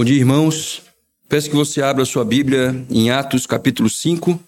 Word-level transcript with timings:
Bom 0.00 0.04
dia, 0.04 0.16
irmãos. 0.16 0.80
Peço 1.28 1.50
que 1.50 1.54
você 1.54 1.82
abra 1.82 2.06
sua 2.06 2.24
Bíblia 2.24 2.86
em 2.88 3.10
Atos 3.10 3.44
capítulo 3.44 3.90
5. 3.90 4.40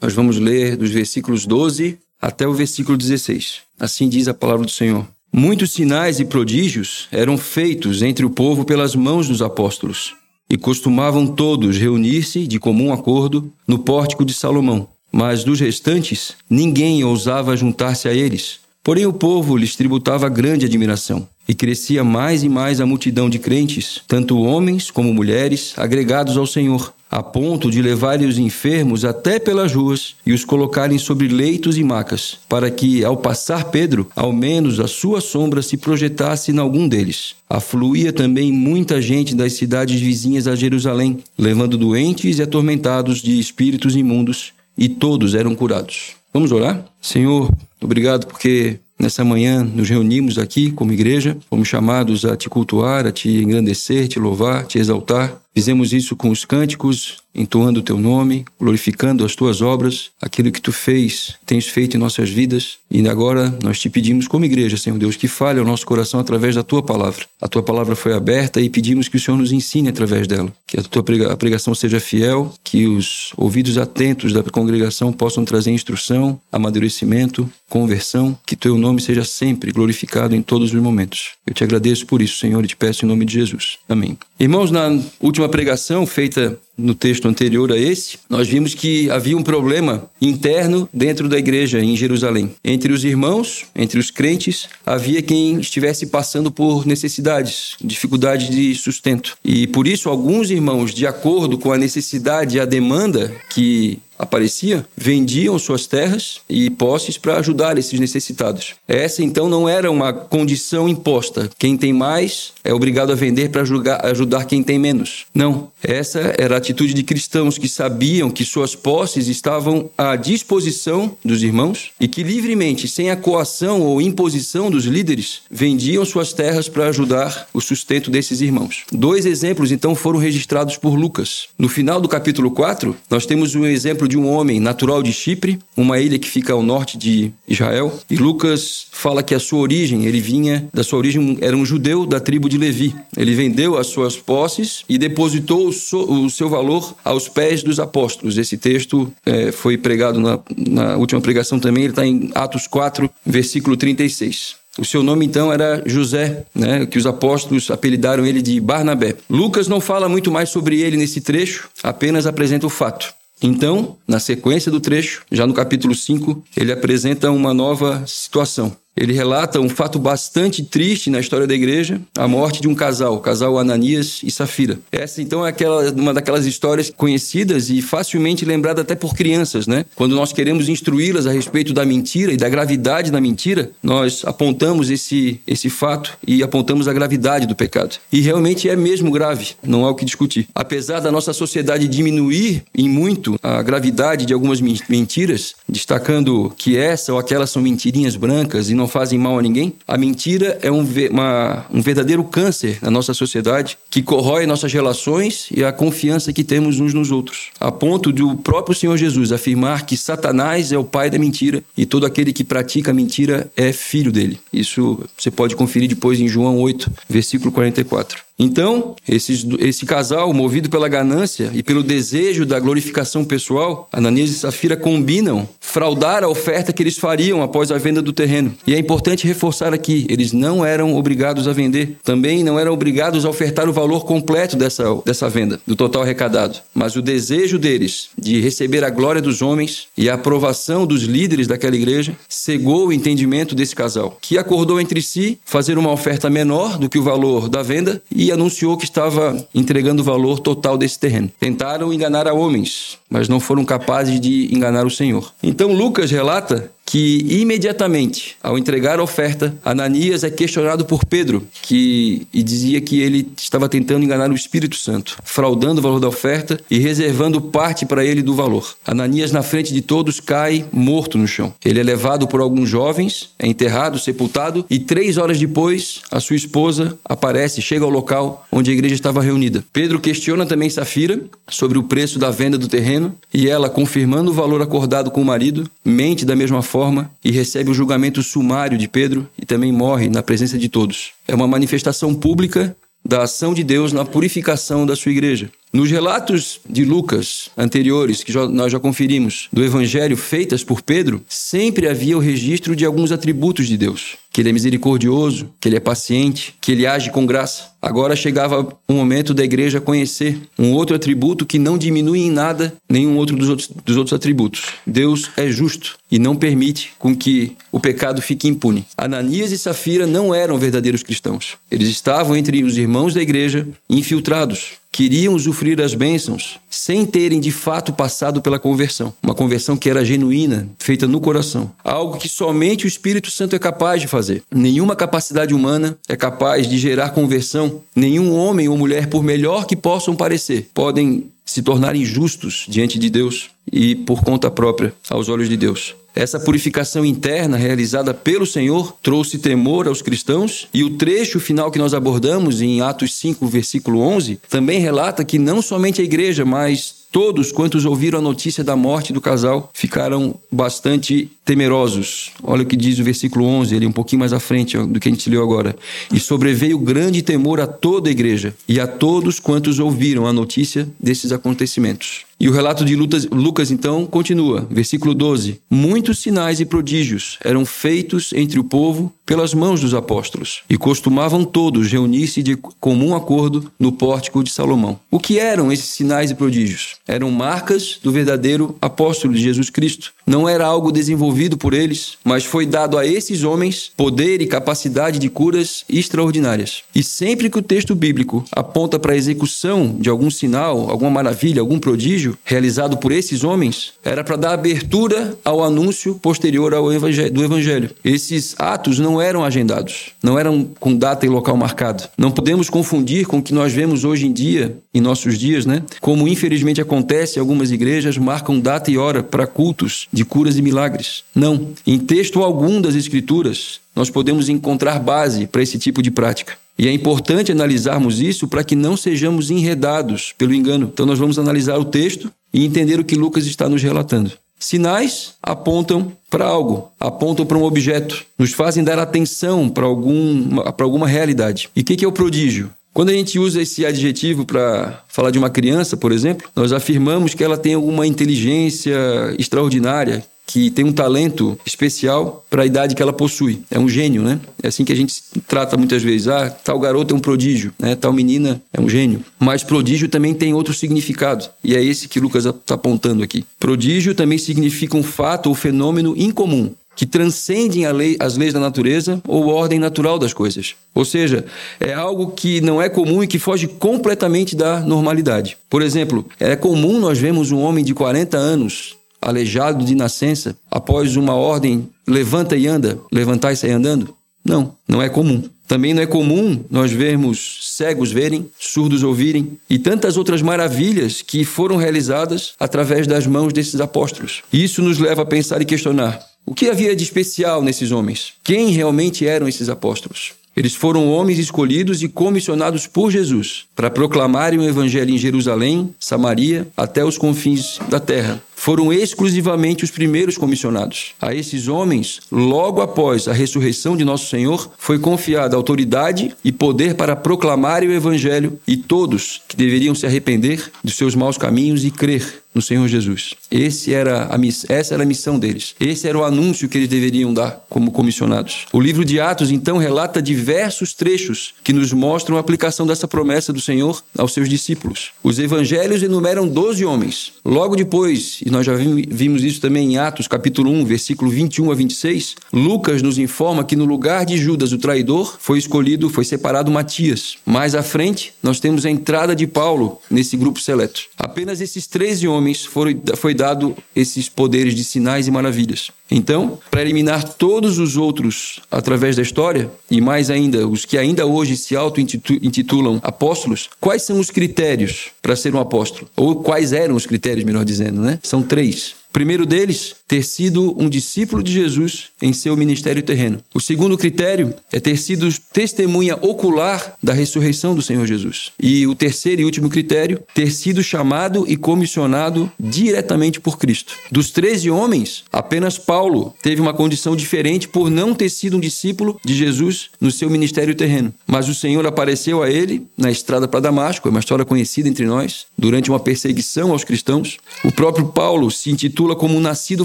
Nós 0.00 0.14
vamos 0.14 0.38
ler 0.38 0.74
dos 0.74 0.90
versículos 0.90 1.44
12 1.44 1.98
até 2.18 2.48
o 2.48 2.54
versículo 2.54 2.96
16. 2.96 3.58
Assim 3.78 4.08
diz 4.08 4.26
a 4.26 4.32
palavra 4.32 4.64
do 4.64 4.72
Senhor. 4.72 5.06
Muitos 5.30 5.72
sinais 5.72 6.18
e 6.18 6.24
prodígios 6.24 7.08
eram 7.12 7.36
feitos 7.36 8.00
entre 8.00 8.24
o 8.24 8.30
povo 8.30 8.64
pelas 8.64 8.94
mãos 8.94 9.28
dos 9.28 9.42
apóstolos, 9.42 10.14
e 10.48 10.56
costumavam 10.56 11.26
todos 11.26 11.76
reunir-se 11.76 12.46
de 12.46 12.58
comum 12.58 12.90
acordo 12.90 13.52
no 13.68 13.78
pórtico 13.78 14.24
de 14.24 14.32
Salomão. 14.32 14.88
Mas 15.12 15.44
dos 15.44 15.60
restantes, 15.60 16.34
ninguém 16.48 17.04
ousava 17.04 17.54
juntar-se 17.54 18.08
a 18.08 18.14
eles. 18.14 18.60
Porém, 18.86 19.04
o 19.04 19.12
povo 19.12 19.56
lhes 19.56 19.74
tributava 19.74 20.28
grande 20.28 20.64
admiração. 20.64 21.26
E 21.48 21.52
crescia 21.52 22.04
mais 22.04 22.44
e 22.44 22.48
mais 22.48 22.80
a 22.80 22.86
multidão 22.86 23.28
de 23.28 23.36
crentes, 23.36 24.00
tanto 24.06 24.40
homens 24.40 24.92
como 24.92 25.12
mulheres, 25.12 25.74
agregados 25.76 26.36
ao 26.36 26.46
Senhor, 26.46 26.94
a 27.10 27.20
ponto 27.20 27.68
de 27.68 27.82
levarem 27.82 28.28
os 28.28 28.38
enfermos 28.38 29.04
até 29.04 29.40
pelas 29.40 29.74
ruas 29.74 30.14
e 30.24 30.32
os 30.32 30.44
colocarem 30.44 30.98
sobre 30.98 31.26
leitos 31.26 31.76
e 31.76 31.82
macas, 31.82 32.38
para 32.48 32.70
que, 32.70 33.04
ao 33.04 33.16
passar 33.16 33.72
Pedro, 33.72 34.08
ao 34.14 34.32
menos 34.32 34.78
a 34.78 34.86
sua 34.86 35.20
sombra 35.20 35.62
se 35.62 35.76
projetasse 35.76 36.52
em 36.52 36.58
algum 36.58 36.86
deles. 36.86 37.34
Afluía 37.50 38.12
também 38.12 38.52
muita 38.52 39.02
gente 39.02 39.34
das 39.34 39.54
cidades 39.54 40.00
vizinhas 40.00 40.46
a 40.46 40.54
Jerusalém, 40.54 41.18
levando 41.36 41.76
doentes 41.76 42.38
e 42.38 42.42
atormentados 42.42 43.20
de 43.20 43.36
espíritos 43.40 43.96
imundos, 43.96 44.52
e 44.78 44.88
todos 44.88 45.34
eram 45.34 45.56
curados. 45.56 46.14
Vamos 46.36 46.52
orar? 46.52 46.84
Senhor, 47.00 47.50
obrigado 47.80 48.26
porque 48.26 48.78
Nessa 48.98 49.22
manhã 49.22 49.62
nos 49.62 49.90
reunimos 49.90 50.38
aqui 50.38 50.70
como 50.70 50.90
igreja, 50.90 51.36
fomos 51.50 51.68
chamados 51.68 52.24
a 52.24 52.34
te 52.34 52.48
cultuar, 52.48 53.06
a 53.06 53.12
te 53.12 53.42
engrandecer, 53.42 54.08
te 54.08 54.18
louvar, 54.18 54.64
te 54.64 54.78
exaltar. 54.78 55.38
Fizemos 55.56 55.94
isso 55.94 56.14
com 56.14 56.28
os 56.28 56.44
cânticos, 56.44 57.16
entoando 57.34 57.80
o 57.80 57.82
teu 57.82 57.98
nome, 57.98 58.44
glorificando 58.60 59.24
as 59.24 59.34
tuas 59.34 59.62
obras, 59.62 60.10
aquilo 60.20 60.52
que 60.52 60.60
tu 60.60 60.70
fez, 60.70 61.34
tens 61.46 61.66
feito 61.66 61.96
em 61.96 62.00
nossas 62.00 62.28
vidas. 62.28 62.76
E 62.90 63.06
agora 63.08 63.56
nós 63.62 63.80
te 63.80 63.88
pedimos, 63.88 64.28
como 64.28 64.44
igreja, 64.44 64.76
Senhor 64.76 64.98
Deus, 64.98 65.16
que 65.16 65.26
fale 65.26 65.58
ao 65.58 65.64
nosso 65.64 65.86
coração 65.86 66.20
através 66.20 66.54
da 66.54 66.62
tua 66.62 66.82
palavra. 66.82 67.24
A 67.40 67.48
tua 67.48 67.62
palavra 67.62 67.96
foi 67.96 68.12
aberta 68.12 68.60
e 68.60 68.68
pedimos 68.68 69.08
que 69.08 69.16
o 69.16 69.20
Senhor 69.20 69.38
nos 69.38 69.50
ensine 69.50 69.88
através 69.88 70.26
dela. 70.26 70.52
Que 70.66 70.78
a 70.78 70.82
tua 70.82 71.02
pregação 71.02 71.74
seja 71.74 72.00
fiel, 72.00 72.52
que 72.62 72.86
os 72.86 73.32
ouvidos 73.34 73.78
atentos 73.78 74.34
da 74.34 74.42
congregação 74.42 75.10
possam 75.10 75.42
trazer 75.42 75.70
instrução, 75.70 76.38
amadurecimento, 76.52 77.50
conversão, 77.68 78.38
que 78.46 78.56
teu 78.56 78.76
nome 78.76 79.00
seja 79.00 79.24
sempre 79.24 79.72
glorificado 79.72 80.34
em 80.34 80.42
todos 80.42 80.72
os 80.72 80.80
momentos. 80.80 81.30
Eu 81.46 81.54
te 81.54 81.64
agradeço 81.64 82.06
por 82.06 82.20
isso, 82.20 82.38
Senhor, 82.38 82.62
e 82.62 82.68
te 82.68 82.76
peço 82.76 83.06
em 83.06 83.08
nome 83.08 83.24
de 83.24 83.32
Jesus. 83.34 83.78
Amém. 83.88 84.18
Irmãos, 84.38 84.70
na 84.70 84.88
última 85.20 85.45
pregação 85.48 86.06
feita 86.06 86.58
no 86.76 86.94
texto 86.94 87.26
anterior 87.28 87.72
a 87.72 87.78
esse, 87.78 88.18
nós 88.28 88.48
vimos 88.48 88.74
que 88.74 89.10
havia 89.10 89.36
um 89.36 89.42
problema 89.42 90.10
interno 90.20 90.88
dentro 90.92 91.28
da 91.28 91.38
igreja 91.38 91.80
em 91.80 91.96
Jerusalém. 91.96 92.50
Entre 92.64 92.92
os 92.92 93.04
irmãos, 93.04 93.64
entre 93.74 93.98
os 93.98 94.10
crentes, 94.10 94.68
havia 94.84 95.22
quem 95.22 95.58
estivesse 95.60 96.06
passando 96.06 96.50
por 96.50 96.86
necessidades, 96.86 97.76
dificuldades 97.80 98.50
de 98.50 98.74
sustento. 98.74 99.36
E 99.44 99.66
por 99.66 99.86
isso, 99.86 100.08
alguns 100.08 100.50
irmãos, 100.50 100.92
de 100.92 101.06
acordo 101.06 101.58
com 101.58 101.72
a 101.72 101.78
necessidade 101.78 102.56
e 102.56 102.60
a 102.60 102.64
demanda 102.64 103.32
que 103.50 103.98
aparecia, 104.18 104.86
vendiam 104.96 105.58
suas 105.58 105.86
terras 105.86 106.40
e 106.48 106.70
posses 106.70 107.18
para 107.18 107.38
ajudar 107.38 107.78
esses 107.78 107.98
necessitados. 108.00 108.74
Essa 108.88 109.22
então 109.22 109.48
não 109.48 109.68
era 109.68 109.90
uma 109.90 110.12
condição 110.12 110.88
imposta. 110.88 111.50
Quem 111.58 111.76
tem 111.76 111.92
mais 111.92 112.52
é 112.64 112.72
obrigado 112.72 113.12
a 113.12 113.14
vender 113.14 113.50
para 113.50 113.62
ajudar 114.10 114.44
quem 114.44 114.62
tem 114.62 114.78
menos. 114.78 115.26
Não. 115.34 115.70
Essa 115.82 116.34
era 116.38 116.56
atitude 116.66 116.94
de 116.94 117.04
cristãos 117.04 117.58
que 117.58 117.68
sabiam 117.68 118.28
que 118.28 118.44
suas 118.44 118.74
posses 118.74 119.28
estavam 119.28 119.88
à 119.96 120.16
disposição 120.16 121.16
dos 121.24 121.42
irmãos 121.42 121.92
e 122.00 122.08
que 122.08 122.24
livremente, 122.24 122.88
sem 122.88 123.08
a 123.08 123.16
coação 123.16 123.82
ou 123.82 124.02
imposição 124.02 124.68
dos 124.68 124.84
líderes, 124.84 125.42
vendiam 125.48 126.04
suas 126.04 126.32
terras 126.32 126.68
para 126.68 126.88
ajudar 126.88 127.48
o 127.54 127.60
sustento 127.60 128.10
desses 128.10 128.40
irmãos. 128.40 128.84
Dois 128.90 129.26
exemplos 129.26 129.70
então 129.70 129.94
foram 129.94 130.18
registrados 130.18 130.76
por 130.76 130.96
Lucas. 130.96 131.48
No 131.56 131.68
final 131.68 132.00
do 132.00 132.08
capítulo 132.08 132.50
4, 132.50 132.96
nós 133.08 133.26
temos 133.26 133.54
um 133.54 133.64
exemplo 133.64 134.08
de 134.08 134.18
um 134.18 134.28
homem 134.28 134.58
natural 134.58 135.02
de 135.02 135.12
Chipre, 135.12 135.60
uma 135.76 136.00
ilha 136.00 136.18
que 136.18 136.28
fica 136.28 136.52
ao 136.52 136.62
norte 136.64 136.98
de 136.98 137.30
Israel. 137.46 137.96
E 138.10 138.16
Lucas 138.16 138.86
fala 138.90 139.22
que 139.22 139.34
a 139.34 139.40
sua 139.40 139.60
origem, 139.60 140.04
ele 140.04 140.20
vinha, 140.20 140.68
da 140.74 140.82
sua 140.82 140.98
origem, 140.98 141.38
era 141.40 141.56
um 141.56 141.64
judeu 141.64 142.04
da 142.04 142.18
tribo 142.18 142.48
de 142.48 142.58
Levi. 142.58 142.92
Ele 143.16 143.34
vendeu 143.34 143.78
as 143.78 143.86
suas 143.86 144.16
posses 144.16 144.84
e 144.88 144.98
depositou 144.98 145.68
o 145.68 146.30
seu 146.30 146.48
valor 146.48 146.55
aos 147.04 147.28
pés 147.28 147.62
dos 147.62 147.78
apóstolos. 147.78 148.38
Esse 148.38 148.56
texto 148.56 149.12
é, 149.24 149.52
foi 149.52 149.76
pregado 149.76 150.20
na, 150.20 150.38
na 150.56 150.96
última 150.96 151.20
pregação 151.20 151.58
também, 151.58 151.84
ele 151.84 151.92
está 151.92 152.06
em 152.06 152.30
Atos 152.34 152.66
4, 152.66 153.08
versículo 153.24 153.76
36. 153.76 154.56
O 154.78 154.84
seu 154.84 155.02
nome 155.02 155.24
então 155.24 155.52
era 155.52 155.82
José, 155.86 156.44
né, 156.54 156.84
que 156.84 156.98
os 156.98 157.06
apóstolos 157.06 157.70
apelidaram 157.70 158.26
ele 158.26 158.42
de 158.42 158.60
Barnabé. 158.60 159.16
Lucas 159.28 159.68
não 159.68 159.80
fala 159.80 160.08
muito 160.08 160.30
mais 160.30 160.50
sobre 160.50 160.80
ele 160.80 160.96
nesse 160.96 161.20
trecho, 161.20 161.68
apenas 161.82 162.26
apresenta 162.26 162.66
o 162.66 162.70
fato. 162.70 163.14
Então, 163.42 163.96
na 164.06 164.18
sequência 164.18 164.70
do 164.70 164.80
trecho, 164.80 165.22
já 165.30 165.46
no 165.46 165.54
capítulo 165.54 165.94
5, 165.94 166.42
ele 166.56 166.72
apresenta 166.72 167.30
uma 167.30 167.52
nova 167.52 168.02
situação 168.06 168.76
ele 168.96 169.12
relata 169.12 169.60
um 169.60 169.68
fato 169.68 169.98
bastante 169.98 170.64
triste 170.64 171.10
na 171.10 171.20
história 171.20 171.46
da 171.46 171.54
igreja, 171.54 172.00
a 172.16 172.26
morte 172.26 172.62
de 172.62 172.68
um 172.68 172.74
casal, 172.74 173.14
o 173.14 173.20
casal 173.20 173.58
Ananias 173.58 174.20
e 174.24 174.30
Safira. 174.30 174.78
Essa 174.90 175.20
então 175.20 175.44
é 175.44 175.50
aquela, 175.50 175.90
uma 175.92 176.14
daquelas 176.14 176.46
histórias 176.46 176.90
conhecidas 176.90 177.68
e 177.68 177.82
facilmente 177.82 178.44
lembrada 178.44 178.80
até 178.80 178.94
por 178.94 179.14
crianças, 179.14 179.66
né? 179.66 179.84
Quando 179.94 180.16
nós 180.16 180.32
queremos 180.32 180.68
instruí-las 180.68 181.26
a 181.26 181.32
respeito 181.32 181.74
da 181.74 181.84
mentira 181.84 182.32
e 182.32 182.36
da 182.36 182.48
gravidade 182.48 183.10
da 183.10 183.20
mentira, 183.20 183.70
nós 183.82 184.22
apontamos 184.24 184.90
esse, 184.90 185.40
esse 185.46 185.68
fato 185.68 186.16
e 186.26 186.42
apontamos 186.42 186.88
a 186.88 186.92
gravidade 186.92 187.46
do 187.46 187.54
pecado. 187.54 187.96
E 188.10 188.20
realmente 188.20 188.68
é 188.68 188.76
mesmo 188.76 189.10
grave, 189.10 189.54
não 189.62 189.84
há 189.84 189.90
o 189.90 189.94
que 189.94 190.04
discutir. 190.04 190.48
Apesar 190.54 191.00
da 191.00 191.12
nossa 191.12 191.32
sociedade 191.32 191.86
diminuir 191.86 192.62
em 192.74 192.88
muito 192.88 193.38
a 193.42 193.62
gravidade 193.62 194.24
de 194.24 194.32
algumas 194.32 194.60
mentiras, 194.60 195.54
destacando 195.68 196.52
que 196.56 196.76
essa 196.76 197.12
ou 197.12 197.18
aquela 197.18 197.46
são 197.46 197.60
mentirinhas 197.60 198.16
brancas 198.16 198.70
e 198.70 198.74
não 198.74 198.85
não 198.86 198.88
fazem 198.88 199.18
mal 199.18 199.38
a 199.38 199.42
ninguém. 199.42 199.74
A 199.86 199.98
mentira 199.98 200.58
é 200.62 200.70
um, 200.70 200.86
uma, 201.10 201.66
um 201.72 201.82
verdadeiro 201.82 202.22
câncer 202.22 202.78
na 202.80 202.90
nossa 202.90 203.12
sociedade 203.12 203.76
que 203.90 204.00
corrói 204.00 204.46
nossas 204.46 204.72
relações 204.72 205.48
e 205.50 205.64
a 205.64 205.72
confiança 205.72 206.32
que 206.32 206.44
temos 206.44 206.78
uns 206.78 206.94
nos 206.94 207.10
outros. 207.10 207.48
A 207.58 207.72
ponto 207.72 208.12
de 208.12 208.22
o 208.22 208.36
próprio 208.36 208.76
Senhor 208.76 208.96
Jesus 208.96 209.32
afirmar 209.32 209.84
que 209.84 209.96
Satanás 209.96 210.70
é 210.70 210.78
o 210.78 210.84
pai 210.84 211.10
da 211.10 211.18
mentira 211.18 211.62
e 211.76 211.84
todo 211.84 212.06
aquele 212.06 212.32
que 212.32 212.44
pratica 212.44 212.92
a 212.92 212.94
mentira 212.94 213.50
é 213.56 213.72
filho 213.72 214.12
dele. 214.12 214.38
Isso 214.52 215.00
você 215.18 215.30
pode 215.30 215.56
conferir 215.56 215.88
depois 215.88 216.20
em 216.20 216.28
João 216.28 216.58
8, 216.58 216.90
versículo 217.08 217.50
44. 217.50 218.24
Então, 218.38 218.94
esses, 219.08 219.46
esse 219.60 219.86
casal, 219.86 220.32
movido 220.32 220.68
pela 220.68 220.88
ganância 220.88 221.50
e 221.54 221.62
pelo 221.62 221.82
desejo 221.82 222.44
da 222.44 222.60
glorificação 222.60 223.24
pessoal, 223.24 223.88
Ananias 223.90 224.28
e 224.28 224.34
Safira 224.34 224.76
combinam 224.76 225.48
fraudar 225.58 226.22
a 226.22 226.28
oferta 226.28 226.72
que 226.72 226.82
eles 226.82 226.98
fariam 226.98 227.42
após 227.42 227.70
a 227.70 227.78
venda 227.78 228.02
do 228.02 228.12
terreno. 228.12 228.54
E 228.66 228.74
é 228.74 228.78
importante 228.78 229.26
reforçar 229.26 229.72
aqui: 229.72 230.06
eles 230.10 230.32
não 230.32 230.64
eram 230.64 230.94
obrigados 230.96 231.48
a 231.48 231.52
vender, 231.52 231.96
também 232.04 232.44
não 232.44 232.58
eram 232.58 232.72
obrigados 232.72 233.24
a 233.24 233.30
ofertar 233.30 233.68
o 233.68 233.72
valor 233.72 234.04
completo 234.04 234.54
dessa, 234.54 234.84
dessa 235.04 235.30
venda, 235.30 235.58
do 235.66 235.74
total 235.74 236.02
arrecadado. 236.02 236.58
Mas 236.74 236.94
o 236.94 237.00
desejo 237.00 237.58
deles 237.58 238.10
de 238.18 238.40
receber 238.40 238.84
a 238.84 238.90
glória 238.90 239.22
dos 239.22 239.40
homens 239.40 239.88
e 239.96 240.10
a 240.10 240.14
aprovação 240.14 240.86
dos 240.86 241.04
líderes 241.04 241.46
daquela 241.46 241.76
igreja 241.76 242.14
cegou 242.28 242.88
o 242.88 242.92
entendimento 242.92 243.54
desse 243.54 243.74
casal, 243.74 244.18
que 244.20 244.36
acordou 244.36 244.78
entre 244.78 245.00
si 245.00 245.38
fazer 245.44 245.78
uma 245.78 245.90
oferta 245.90 246.28
menor 246.28 246.78
do 246.78 246.88
que 246.88 246.98
o 246.98 247.02
valor 247.02 247.48
da 247.48 247.62
venda 247.62 248.02
e 248.10 248.25
anunciou 248.32 248.76
que 248.76 248.84
estava 248.84 249.36
entregando 249.54 250.02
o 250.02 250.04
valor 250.04 250.38
total 250.38 250.76
desse 250.76 250.98
terreno. 250.98 251.30
Tentaram 251.38 251.92
enganar 251.92 252.26
a 252.28 252.34
homens, 252.34 252.98
mas 253.08 253.28
não 253.28 253.40
foram 253.40 253.64
capazes 253.64 254.20
de 254.20 254.54
enganar 254.54 254.86
o 254.86 254.90
Senhor. 254.90 255.32
Então 255.42 255.72
Lucas 255.72 256.10
relata 256.10 256.70
que 256.86 257.26
imediatamente, 257.28 258.36
ao 258.40 258.56
entregar 258.56 259.00
a 259.00 259.02
oferta, 259.02 259.52
Ananias 259.64 260.22
é 260.22 260.30
questionado 260.30 260.84
por 260.84 261.04
Pedro, 261.04 261.46
que 261.60 262.26
e 262.32 262.42
dizia 262.44 262.80
que 262.80 263.00
ele 263.00 263.28
estava 263.36 263.68
tentando 263.68 264.04
enganar 264.04 264.30
o 264.30 264.34
Espírito 264.34 264.76
Santo, 264.76 265.18
fraudando 265.24 265.80
o 265.80 265.82
valor 265.82 265.98
da 265.98 266.06
oferta 266.06 266.60
e 266.70 266.78
reservando 266.78 267.40
parte 267.40 267.84
para 267.84 268.04
ele 268.04 268.22
do 268.22 268.34
valor. 268.34 268.76
Ananias, 268.86 269.32
na 269.32 269.42
frente 269.42 269.74
de 269.74 269.80
todos, 269.80 270.20
cai 270.20 270.64
morto 270.72 271.18
no 271.18 271.26
chão. 271.26 271.52
Ele 271.64 271.80
é 271.80 271.82
levado 271.82 272.28
por 272.28 272.40
alguns 272.40 272.68
jovens, 272.68 273.30
é 273.38 273.48
enterrado, 273.48 273.98
sepultado, 273.98 274.64
e 274.70 274.78
três 274.78 275.18
horas 275.18 275.40
depois, 275.40 276.02
a 276.10 276.20
sua 276.20 276.36
esposa 276.36 276.96
aparece, 277.04 277.60
chega 277.60 277.84
ao 277.84 277.90
local 277.90 278.46
onde 278.52 278.70
a 278.70 278.74
igreja 278.74 278.94
estava 278.94 279.20
reunida. 279.20 279.64
Pedro 279.72 279.98
questiona 279.98 280.46
também 280.46 280.70
Safira 280.70 281.20
sobre 281.48 281.78
o 281.78 281.82
preço 281.82 282.18
da 282.18 282.30
venda 282.30 282.56
do 282.56 282.68
terreno, 282.68 283.16
e 283.34 283.48
ela, 283.48 283.68
confirmando 283.68 284.30
o 284.30 284.34
valor 284.34 284.62
acordado 284.62 285.10
com 285.10 285.20
o 285.20 285.24
marido, 285.24 285.68
mente 285.84 286.24
da 286.24 286.36
mesma 286.36 286.62
forma 286.62 286.75
forma 286.76 287.10
e 287.24 287.30
recebe 287.30 287.70
o 287.70 287.74
julgamento 287.74 288.22
sumário 288.22 288.76
de 288.76 288.86
Pedro 288.86 289.26
e 289.40 289.46
também 289.46 289.72
morre 289.72 290.10
na 290.10 290.22
presença 290.22 290.58
de 290.58 290.68
todos. 290.68 291.12
É 291.26 291.34
uma 291.34 291.48
manifestação 291.48 292.14
pública 292.14 292.76
da 293.02 293.22
ação 293.22 293.54
de 293.54 293.64
Deus 293.64 293.94
na 293.94 294.04
purificação 294.04 294.84
da 294.84 294.94
sua 294.94 295.10
igreja. 295.10 295.50
Nos 295.72 295.90
relatos 295.90 296.60
de 296.68 296.84
Lucas 296.84 297.50
anteriores, 297.56 298.22
que 298.22 298.32
nós 298.48 298.70
já 298.70 298.78
conferimos, 298.78 299.48
do 299.50 299.64
evangelho 299.64 300.18
feitas 300.18 300.62
por 300.62 300.82
Pedro, 300.82 301.22
sempre 301.26 301.88
havia 301.88 302.16
o 302.16 302.20
registro 302.20 302.76
de 302.76 302.84
alguns 302.84 303.10
atributos 303.10 303.66
de 303.68 303.78
Deus. 303.78 304.18
Que 304.36 304.42
ele 304.42 304.50
é 304.50 304.52
misericordioso, 304.52 305.48
que 305.58 305.66
ele 305.66 305.76
é 305.76 305.80
paciente, 305.80 306.54
que 306.60 306.70
ele 306.70 306.86
age 306.86 307.10
com 307.10 307.24
graça. 307.24 307.70
Agora 307.80 308.14
chegava 308.14 308.68
o 308.86 308.92
momento 308.92 309.32
da 309.32 309.42
igreja 309.42 309.80
conhecer 309.80 310.38
um 310.58 310.74
outro 310.74 310.94
atributo 310.94 311.46
que 311.46 311.58
não 311.58 311.78
diminui 311.78 312.18
em 312.18 312.30
nada 312.30 312.74
nenhum 312.86 313.16
outro 313.16 313.34
dos 313.34 313.48
outros, 313.48 313.70
dos 313.82 313.96
outros 313.96 314.12
atributos. 314.12 314.64
Deus 314.86 315.30
é 315.38 315.48
justo 315.48 315.96
e 316.12 316.18
não 316.18 316.36
permite 316.36 316.92
com 316.98 317.16
que 317.16 317.56
o 317.72 317.80
pecado 317.80 318.20
fique 318.20 318.46
impune. 318.46 318.84
Ananias 318.94 319.52
e 319.52 319.58
Safira 319.58 320.06
não 320.06 320.34
eram 320.34 320.58
verdadeiros 320.58 321.02
cristãos. 321.02 321.56
Eles 321.70 321.88
estavam 321.88 322.36
entre 322.36 322.62
os 322.62 322.76
irmãos 322.76 323.14
da 323.14 323.22
igreja 323.22 323.66
infiltrados 323.88 324.72
queriam 324.96 325.34
usufruir 325.34 325.76
das 325.76 325.92
bênçãos 325.92 326.58
sem 326.70 327.04
terem 327.04 327.38
de 327.38 327.52
fato 327.52 327.92
passado 327.92 328.40
pela 328.40 328.58
conversão. 328.58 329.12
Uma 329.22 329.34
conversão 329.34 329.76
que 329.76 329.90
era 329.90 330.02
genuína, 330.02 330.70
feita 330.78 331.06
no 331.06 331.20
coração. 331.20 331.70
Algo 331.84 332.16
que 332.16 332.30
somente 332.30 332.86
o 332.86 332.88
Espírito 332.88 333.30
Santo 333.30 333.54
é 333.54 333.58
capaz 333.58 334.00
de 334.00 334.08
fazer. 334.08 334.25
Nenhuma 334.52 334.96
capacidade 334.96 335.54
humana 335.54 335.96
é 336.08 336.16
capaz 336.16 336.68
de 336.68 336.78
gerar 336.78 337.10
conversão. 337.10 337.82
Nenhum 337.94 338.34
homem 338.34 338.68
ou 338.68 338.76
mulher, 338.76 339.08
por 339.08 339.22
melhor 339.22 339.66
que 339.66 339.76
possam 339.76 340.14
parecer, 340.14 340.68
podem 340.74 341.30
se 341.44 341.62
tornar 341.62 341.94
injustos 341.94 342.66
diante 342.68 342.98
de 342.98 343.08
Deus 343.08 343.50
e 343.70 343.94
por 343.94 344.24
conta 344.24 344.50
própria 344.50 344.92
aos 345.08 345.28
olhos 345.28 345.48
de 345.48 345.56
Deus. 345.56 345.94
Essa 346.16 346.40
purificação 346.40 347.04
interna 347.04 347.58
realizada 347.58 348.14
pelo 348.14 348.46
Senhor 348.46 348.96
trouxe 349.02 349.36
temor 349.36 349.86
aos 349.86 350.00
cristãos, 350.00 350.66
e 350.72 350.82
o 350.82 350.96
trecho 350.96 351.38
final 351.38 351.70
que 351.70 351.78
nós 351.78 351.92
abordamos 351.92 352.62
em 352.62 352.80
Atos 352.80 353.14
5, 353.16 353.46
versículo 353.46 354.00
11, 354.00 354.40
também 354.48 354.80
relata 354.80 355.22
que 355.26 355.38
não 355.38 355.60
somente 355.60 356.00
a 356.00 356.04
igreja, 356.04 356.42
mas 356.42 357.06
Todos 357.16 357.50
quantos 357.50 357.86
ouviram 357.86 358.18
a 358.18 358.22
notícia 358.22 358.62
da 358.62 358.76
morte 358.76 359.10
do 359.10 359.22
casal 359.22 359.70
ficaram 359.72 360.34
bastante 360.52 361.30
temerosos. 361.46 362.32
Olha 362.42 362.62
o 362.62 362.66
que 362.66 362.76
diz 362.76 362.98
o 362.98 363.04
versículo 363.04 363.46
11, 363.46 363.74
ele 363.74 363.86
um 363.86 363.92
pouquinho 363.92 364.20
mais 364.20 364.34
à 364.34 364.38
frente 364.38 364.76
do 364.76 365.00
que 365.00 365.08
a 365.08 365.12
gente 365.12 365.30
leu 365.30 365.42
agora. 365.42 365.74
E 366.12 366.20
sobreveio 366.20 366.78
grande 366.78 367.22
temor 367.22 367.58
a 367.58 367.66
toda 367.66 368.10
a 368.10 368.12
igreja 368.12 368.54
e 368.68 368.78
a 368.78 368.86
todos 368.86 369.40
quantos 369.40 369.78
ouviram 369.78 370.26
a 370.26 370.32
notícia 370.32 370.86
desses 371.00 371.32
acontecimentos. 371.32 372.26
E 372.38 372.48
o 372.48 372.52
relato 372.52 372.84
de 372.84 372.94
Lucas, 372.94 373.70
então, 373.70 374.04
continua. 374.04 374.66
Versículo 374.70 375.14
12: 375.14 375.60
Muitos 375.70 376.18
sinais 376.18 376.60
e 376.60 376.66
prodígios 376.66 377.38
eram 377.42 377.64
feitos 377.64 378.32
entre 378.34 378.58
o 378.58 378.64
povo 378.64 379.12
pelas 379.24 379.52
mãos 379.52 379.80
dos 379.80 379.92
apóstolos, 379.92 380.62
e 380.70 380.78
costumavam 380.78 381.44
todos 381.44 381.90
reunir-se 381.90 382.44
de 382.44 382.54
comum 382.54 383.12
acordo 383.12 383.72
no 383.76 383.90
pórtico 383.90 384.44
de 384.44 384.50
Salomão. 384.50 385.00
O 385.10 385.18
que 385.18 385.40
eram 385.40 385.72
esses 385.72 385.86
sinais 385.86 386.30
e 386.30 386.34
prodígios? 386.34 386.94
Eram 387.08 387.28
marcas 387.32 387.98
do 388.00 388.12
verdadeiro 388.12 388.76
apóstolo 388.80 389.34
de 389.34 389.40
Jesus 389.40 389.68
Cristo. 389.68 390.12
Não 390.24 390.48
era 390.48 390.64
algo 390.64 390.92
desenvolvido 390.92 391.56
por 391.56 391.74
eles, 391.74 392.18
mas 392.22 392.44
foi 392.44 392.66
dado 392.66 392.96
a 392.96 393.04
esses 393.04 393.42
homens 393.42 393.90
poder 393.96 394.40
e 394.40 394.46
capacidade 394.46 395.18
de 395.18 395.28
curas 395.28 395.84
extraordinárias. 395.88 396.84
E 396.94 397.02
sempre 397.02 397.50
que 397.50 397.58
o 397.58 397.62
texto 397.62 397.96
bíblico 397.96 398.44
aponta 398.52 398.96
para 398.96 399.12
a 399.12 399.16
execução 399.16 399.96
de 399.98 400.08
algum 400.08 400.30
sinal, 400.30 400.88
alguma 400.88 401.10
maravilha, 401.10 401.60
algum 401.60 401.80
prodígio 401.80 402.25
realizado 402.44 402.96
por 402.96 403.12
esses 403.12 403.44
homens, 403.44 403.92
era 404.04 404.24
para 404.24 404.36
dar 404.36 404.52
abertura 404.52 405.36
ao 405.44 405.62
anúncio 405.62 406.14
posterior 406.14 406.74
ao 406.74 406.92
evangelho, 406.92 407.32
do 407.32 407.44
evangelho. 407.44 407.90
Esses 408.04 408.54
atos 408.58 408.98
não 408.98 409.20
eram 409.20 409.44
agendados, 409.44 410.12
não 410.22 410.38
eram 410.38 410.68
com 410.80 410.96
data 410.96 411.26
e 411.26 411.28
local 411.28 411.56
marcado. 411.56 412.04
Não 412.16 412.30
podemos 412.30 412.70
confundir 412.70 413.26
com 413.26 413.38
o 413.38 413.42
que 413.42 413.54
nós 413.54 413.72
vemos 413.72 414.04
hoje 414.04 414.26
em 414.26 414.32
dia, 414.32 414.78
em 414.94 415.00
nossos 415.00 415.38
dias, 415.38 415.66
né? 415.66 415.82
Como 416.00 416.26
infelizmente 416.26 416.80
acontece, 416.80 417.38
algumas 417.38 417.70
igrejas 417.70 418.16
marcam 418.16 418.58
data 418.58 418.90
e 418.90 418.98
hora 418.98 419.22
para 419.22 419.46
cultos 419.46 420.08
de 420.12 420.24
curas 420.24 420.56
e 420.56 420.62
milagres. 420.62 421.24
Não. 421.34 421.68
Em 421.86 421.98
texto 421.98 422.42
algum 422.42 422.80
das 422.80 422.94
Escrituras, 422.94 423.80
nós 423.94 424.10
podemos 424.10 424.48
encontrar 424.48 424.98
base 424.98 425.46
para 425.46 425.62
esse 425.62 425.78
tipo 425.78 426.02
de 426.02 426.10
prática. 426.10 426.54
E 426.78 426.88
é 426.88 426.92
importante 426.92 427.50
analisarmos 427.50 428.20
isso 428.20 428.46
para 428.46 428.62
que 428.62 428.76
não 428.76 428.96
sejamos 428.96 429.50
enredados 429.50 430.34
pelo 430.36 430.54
engano. 430.54 430.90
Então, 430.92 431.06
nós 431.06 431.18
vamos 431.18 431.38
analisar 431.38 431.78
o 431.78 431.84
texto 431.84 432.30
e 432.52 432.64
entender 432.64 433.00
o 433.00 433.04
que 433.04 433.14
Lucas 433.14 433.46
está 433.46 433.68
nos 433.68 433.82
relatando. 433.82 434.32
Sinais 434.58 435.34
apontam 435.42 436.12
para 436.30 436.46
algo, 436.46 436.90
apontam 436.98 437.44
para 437.44 437.58
um 437.58 437.64
objeto, 437.64 438.24
nos 438.38 438.52
fazem 438.52 438.82
dar 438.82 438.98
atenção 438.98 439.68
para, 439.68 439.84
algum, 439.84 440.60
alguma 440.78 441.06
realidade. 441.06 441.68
E 441.76 441.80
o 441.80 441.84
que, 441.84 441.96
que 441.96 442.04
é 442.04 442.08
o 442.08 442.12
prodígio? 442.12 442.70
Quando 442.92 443.10
a 443.10 443.12
gente 443.12 443.38
usa 443.38 443.60
esse 443.60 443.84
adjetivo 443.84 444.46
para 444.46 445.02
falar 445.08 445.30
de 445.30 445.38
uma 445.38 445.50
criança, 445.50 445.98
por 445.98 446.12
exemplo, 446.12 446.48
nós 446.56 446.72
afirmamos 446.72 447.34
que 447.34 447.44
ela 447.44 447.58
tem 447.58 447.74
alguma 447.74 448.06
inteligência 448.06 448.96
extraordinária, 449.38 450.24
que 450.46 450.70
tem 450.70 450.84
um 450.84 450.92
talento 450.92 451.58
especial 451.66 452.46
para 452.48 452.62
a 452.62 452.66
idade 452.66 452.94
que 452.94 453.02
ela 453.02 453.12
possui. 453.12 453.62
É 453.70 453.78
um 453.78 453.88
gênio, 453.88 454.22
né? 454.22 454.40
É 454.62 454.68
assim 454.68 454.84
que 454.84 454.92
a 454.92 454.96
gente 454.96 455.20
trata 455.46 455.76
muitas 455.76 456.02
vezes. 456.02 456.28
Ah, 456.28 456.48
tal 456.48 456.78
garoto 456.78 457.12
é 457.12 457.16
um 457.16 457.20
prodígio, 457.20 457.74
né? 457.78 457.96
Tal 457.96 458.12
menina 458.12 458.62
é 458.72 458.80
um 458.80 458.88
gênio. 458.88 459.24
Mas 459.38 459.64
prodígio 459.64 460.08
também 460.08 460.32
tem 460.32 460.54
outro 460.54 460.72
significado. 460.72 461.46
E 461.64 461.74
é 461.74 461.82
esse 461.82 462.06
que 462.06 462.20
Lucas 462.20 462.46
está 462.46 462.76
apontando 462.76 463.24
aqui. 463.24 463.44
Prodígio 463.58 464.14
também 464.14 464.38
significa 464.38 464.96
um 464.96 465.02
fato 465.02 465.48
ou 465.48 465.54
fenômeno 465.54 466.14
incomum, 466.16 466.70
que 466.94 467.04
transcendem 467.04 467.90
lei, 467.92 468.16
as 468.20 468.36
leis 468.36 468.54
da 468.54 468.60
natureza 468.60 469.20
ou 469.26 469.48
ordem 469.48 469.78
natural 469.78 470.18
das 470.18 470.32
coisas. 470.32 470.74
Ou 470.94 471.04
seja, 471.04 471.44
é 471.80 471.92
algo 471.92 472.30
que 472.30 472.60
não 472.60 472.80
é 472.80 472.88
comum 472.88 473.22
e 473.22 473.26
que 473.26 473.38
foge 473.38 473.66
completamente 473.66 474.54
da 474.54 474.80
normalidade. 474.80 475.58
Por 475.68 475.82
exemplo, 475.82 476.24
é 476.38 476.54
comum 476.54 477.00
nós 477.00 477.18
vemos 477.18 477.50
um 477.50 477.60
homem 477.60 477.84
de 477.84 477.92
40 477.92 478.38
anos 478.38 478.96
aleijado 479.20 479.84
de 479.84 479.94
nascença, 479.94 480.56
após 480.70 481.16
uma 481.16 481.34
ordem 481.34 481.88
levanta 482.06 482.56
e 482.56 482.66
anda, 482.66 482.98
levantar 483.12 483.52
e 483.52 483.56
sair 483.56 483.72
andando? 483.72 484.14
Não, 484.44 484.74
não 484.86 485.02
é 485.02 485.08
comum. 485.08 485.42
Também 485.66 485.92
não 485.92 486.02
é 486.02 486.06
comum 486.06 486.64
nós 486.70 486.92
vermos 486.92 487.58
cegos 487.74 488.12
verem, 488.12 488.48
surdos 488.58 489.02
ouvirem 489.02 489.58
e 489.68 489.78
tantas 489.78 490.16
outras 490.16 490.40
maravilhas 490.40 491.22
que 491.22 491.44
foram 491.44 491.76
realizadas 491.76 492.54
através 492.60 493.06
das 493.06 493.26
mãos 493.26 493.52
desses 493.52 493.80
apóstolos. 493.80 494.42
Isso 494.52 494.80
nos 494.80 494.98
leva 494.98 495.22
a 495.22 495.26
pensar 495.26 495.60
e 495.60 495.64
questionar: 495.64 496.24
o 496.44 496.54
que 496.54 496.70
havia 496.70 496.94
de 496.94 497.02
especial 497.02 497.60
nesses 497.60 497.90
homens? 497.90 498.34
Quem 498.44 498.70
realmente 498.70 499.26
eram 499.26 499.48
esses 499.48 499.68
apóstolos? 499.68 500.34
Eles 500.56 500.74
foram 500.74 501.10
homens 501.10 501.38
escolhidos 501.38 502.02
e 502.02 502.08
comissionados 502.08 502.86
por 502.86 503.10
Jesus 503.10 503.66
para 503.74 503.90
proclamarem 503.90 504.58
o 504.58 504.66
evangelho 504.66 505.10
em 505.10 505.18
Jerusalém, 505.18 505.94
Samaria, 505.98 506.66
até 506.74 507.04
os 507.04 507.18
confins 507.18 507.78
da 507.90 508.00
terra 508.00 508.40
foram 508.66 508.92
exclusivamente 508.92 509.84
os 509.84 509.92
primeiros 509.92 510.36
comissionados. 510.36 511.14
A 511.22 511.32
esses 511.32 511.68
homens, 511.68 512.18
logo 512.32 512.80
após 512.80 513.28
a 513.28 513.32
ressurreição 513.32 513.96
de 513.96 514.04
nosso 514.04 514.28
Senhor, 514.28 514.68
foi 514.76 514.98
confiada 514.98 515.54
autoridade 515.54 516.34
e 516.44 516.50
poder 516.50 516.96
para 516.96 517.14
proclamarem 517.14 517.88
o 517.88 517.92
Evangelho 517.92 518.58
e 518.66 518.76
todos 518.76 519.40
que 519.46 519.54
deveriam 519.54 519.94
se 519.94 520.04
arrepender 520.04 520.68
dos 520.82 520.96
seus 520.96 521.14
maus 521.14 521.38
caminhos 521.38 521.84
e 521.84 521.92
crer 521.92 522.42
no 522.56 522.62
Senhor 522.62 522.88
Jesus. 522.88 523.34
Esse 523.50 523.92
era 523.92 524.30
a, 524.34 524.74
essa 524.74 524.94
era 524.94 525.02
a 525.02 525.06
missão 525.06 525.38
deles. 525.38 525.74
Esse 525.78 526.08
era 526.08 526.16
o 526.16 526.24
anúncio 526.24 526.70
que 526.70 526.78
eles 526.78 526.88
deveriam 526.88 527.34
dar 527.34 527.62
como 527.68 527.90
comissionados. 527.90 528.64
O 528.72 528.80
livro 528.80 529.04
de 529.04 529.20
Atos, 529.20 529.50
então, 529.50 529.76
relata 529.76 530.22
diversos 530.22 530.94
trechos 530.94 531.52
que 531.62 531.74
nos 531.74 531.92
mostram 531.92 532.38
a 532.38 532.40
aplicação 532.40 532.86
dessa 532.86 533.06
promessa 533.06 533.52
do 533.52 533.60
Senhor 533.60 534.02
aos 534.16 534.32
seus 534.32 534.48
discípulos. 534.48 535.10
Os 535.22 535.38
evangelhos 535.38 536.02
enumeram 536.02 536.48
12 536.48 536.82
homens. 536.86 537.34
Logo 537.44 537.76
depois, 537.76 538.38
e 538.44 538.50
nós 538.56 538.64
já 538.64 538.74
vimos 538.74 539.44
isso 539.44 539.60
também 539.60 539.92
em 539.92 539.98
Atos, 539.98 540.26
capítulo 540.26 540.70
1, 540.70 540.86
versículo 540.86 541.30
21 541.30 541.70
a 541.70 541.74
26, 541.74 542.36
Lucas 542.50 543.02
nos 543.02 543.18
informa 543.18 543.62
que 543.62 543.76
no 543.76 543.84
lugar 543.84 544.24
de 544.24 544.38
Judas, 544.38 544.72
o 544.72 544.78
traidor, 544.78 545.36
foi 545.38 545.58
escolhido, 545.58 546.08
foi 546.08 546.24
separado 546.24 546.70
Matias. 546.70 547.36
Mais 547.44 547.74
à 547.74 547.82
frente, 547.82 548.32
nós 548.42 548.58
temos 548.58 548.86
a 548.86 548.90
entrada 548.90 549.36
de 549.36 549.46
Paulo 549.46 550.00
nesse 550.10 550.38
grupo 550.38 550.58
seleto. 550.58 551.02
Apenas 551.18 551.60
esses 551.60 551.86
13 551.86 552.26
homens 552.28 552.64
foram, 552.64 552.94
foi 553.16 553.34
dado 553.34 553.76
esses 553.94 554.26
poderes 554.26 554.74
de 554.74 554.84
sinais 554.84 555.28
e 555.28 555.30
maravilhas. 555.30 555.90
Então, 556.10 556.58
para 556.70 556.82
eliminar 556.82 557.24
todos 557.34 557.78
os 557.78 557.96
outros 557.96 558.60
através 558.70 559.16
da 559.16 559.22
história, 559.22 559.70
e 559.90 560.00
mais 560.00 560.30
ainda, 560.30 560.66
os 560.66 560.84
que 560.84 560.96
ainda 560.96 561.26
hoje 561.26 561.56
se 561.56 561.74
auto-intitulam 561.74 563.00
apóstolos, 563.02 563.68
quais 563.80 564.02
são 564.02 564.20
os 564.20 564.30
critérios 564.30 565.08
para 565.20 565.34
ser 565.34 565.54
um 565.54 565.60
apóstolo? 565.60 566.08
Ou 566.16 566.36
quais 566.36 566.72
eram 566.72 566.94
os 566.94 567.06
critérios, 567.06 567.44
melhor 567.44 567.64
dizendo, 567.64 568.00
né? 568.00 568.20
São 568.22 568.35
três. 568.42 568.94
O 569.08 569.12
primeiro 569.16 569.46
deles 569.46 569.96
ter 570.06 570.22
sido 570.22 570.74
um 570.78 570.88
discípulo 570.88 571.42
de 571.42 571.52
Jesus 571.52 572.10
em 572.20 572.32
seu 572.32 572.56
ministério 572.56 573.02
terreno. 573.02 573.40
O 573.54 573.60
segundo 573.60 573.96
critério 573.96 574.54
é 574.70 574.78
ter 574.78 574.96
sido 574.96 575.28
testemunha 575.52 576.16
ocular 576.16 576.94
da 577.02 577.12
ressurreição 577.12 577.74
do 577.74 577.82
Senhor 577.82 578.06
Jesus. 578.06 578.52
E 578.60 578.86
o 578.86 578.94
terceiro 578.94 579.42
e 579.42 579.44
último 579.44 579.68
critério, 579.68 580.22
ter 580.34 580.50
sido 580.50 580.82
chamado 580.82 581.44
e 581.48 581.56
comissionado 581.56 582.50
diretamente 582.60 583.40
por 583.40 583.58
Cristo. 583.58 583.94
Dos 584.10 584.30
13 584.30 584.70
homens, 584.70 585.24
apenas 585.32 585.78
Paulo 585.78 586.34
teve 586.42 586.60
uma 586.60 586.74
condição 586.74 587.16
diferente 587.16 587.66
por 587.66 587.90
não 587.90 588.14
ter 588.14 588.28
sido 588.28 588.58
um 588.58 588.60
discípulo 588.60 589.18
de 589.24 589.34
Jesus 589.34 589.90
no 590.00 590.10
seu 590.10 590.28
ministério 590.30 590.74
terreno. 590.74 591.12
Mas 591.26 591.48
o 591.48 591.54
Senhor 591.54 591.86
apareceu 591.86 592.42
a 592.42 592.50
ele 592.50 592.86
na 592.96 593.10
estrada 593.10 593.48
para 593.48 593.60
Damasco, 593.60 594.08
é 594.08 594.10
uma 594.10 594.20
história 594.20 594.44
conhecida 594.44 594.88
entre 594.88 595.06
nós, 595.06 595.46
durante 595.56 595.90
uma 595.90 596.00
perseguição 596.00 596.72
aos 596.72 596.84
cristãos. 596.84 597.38
O 597.64 597.72
próprio 597.72 598.08
Paulo 598.08 598.50
se 598.50 598.70
intitula 598.70 599.16
como 599.16 599.40
nascido 599.40 599.84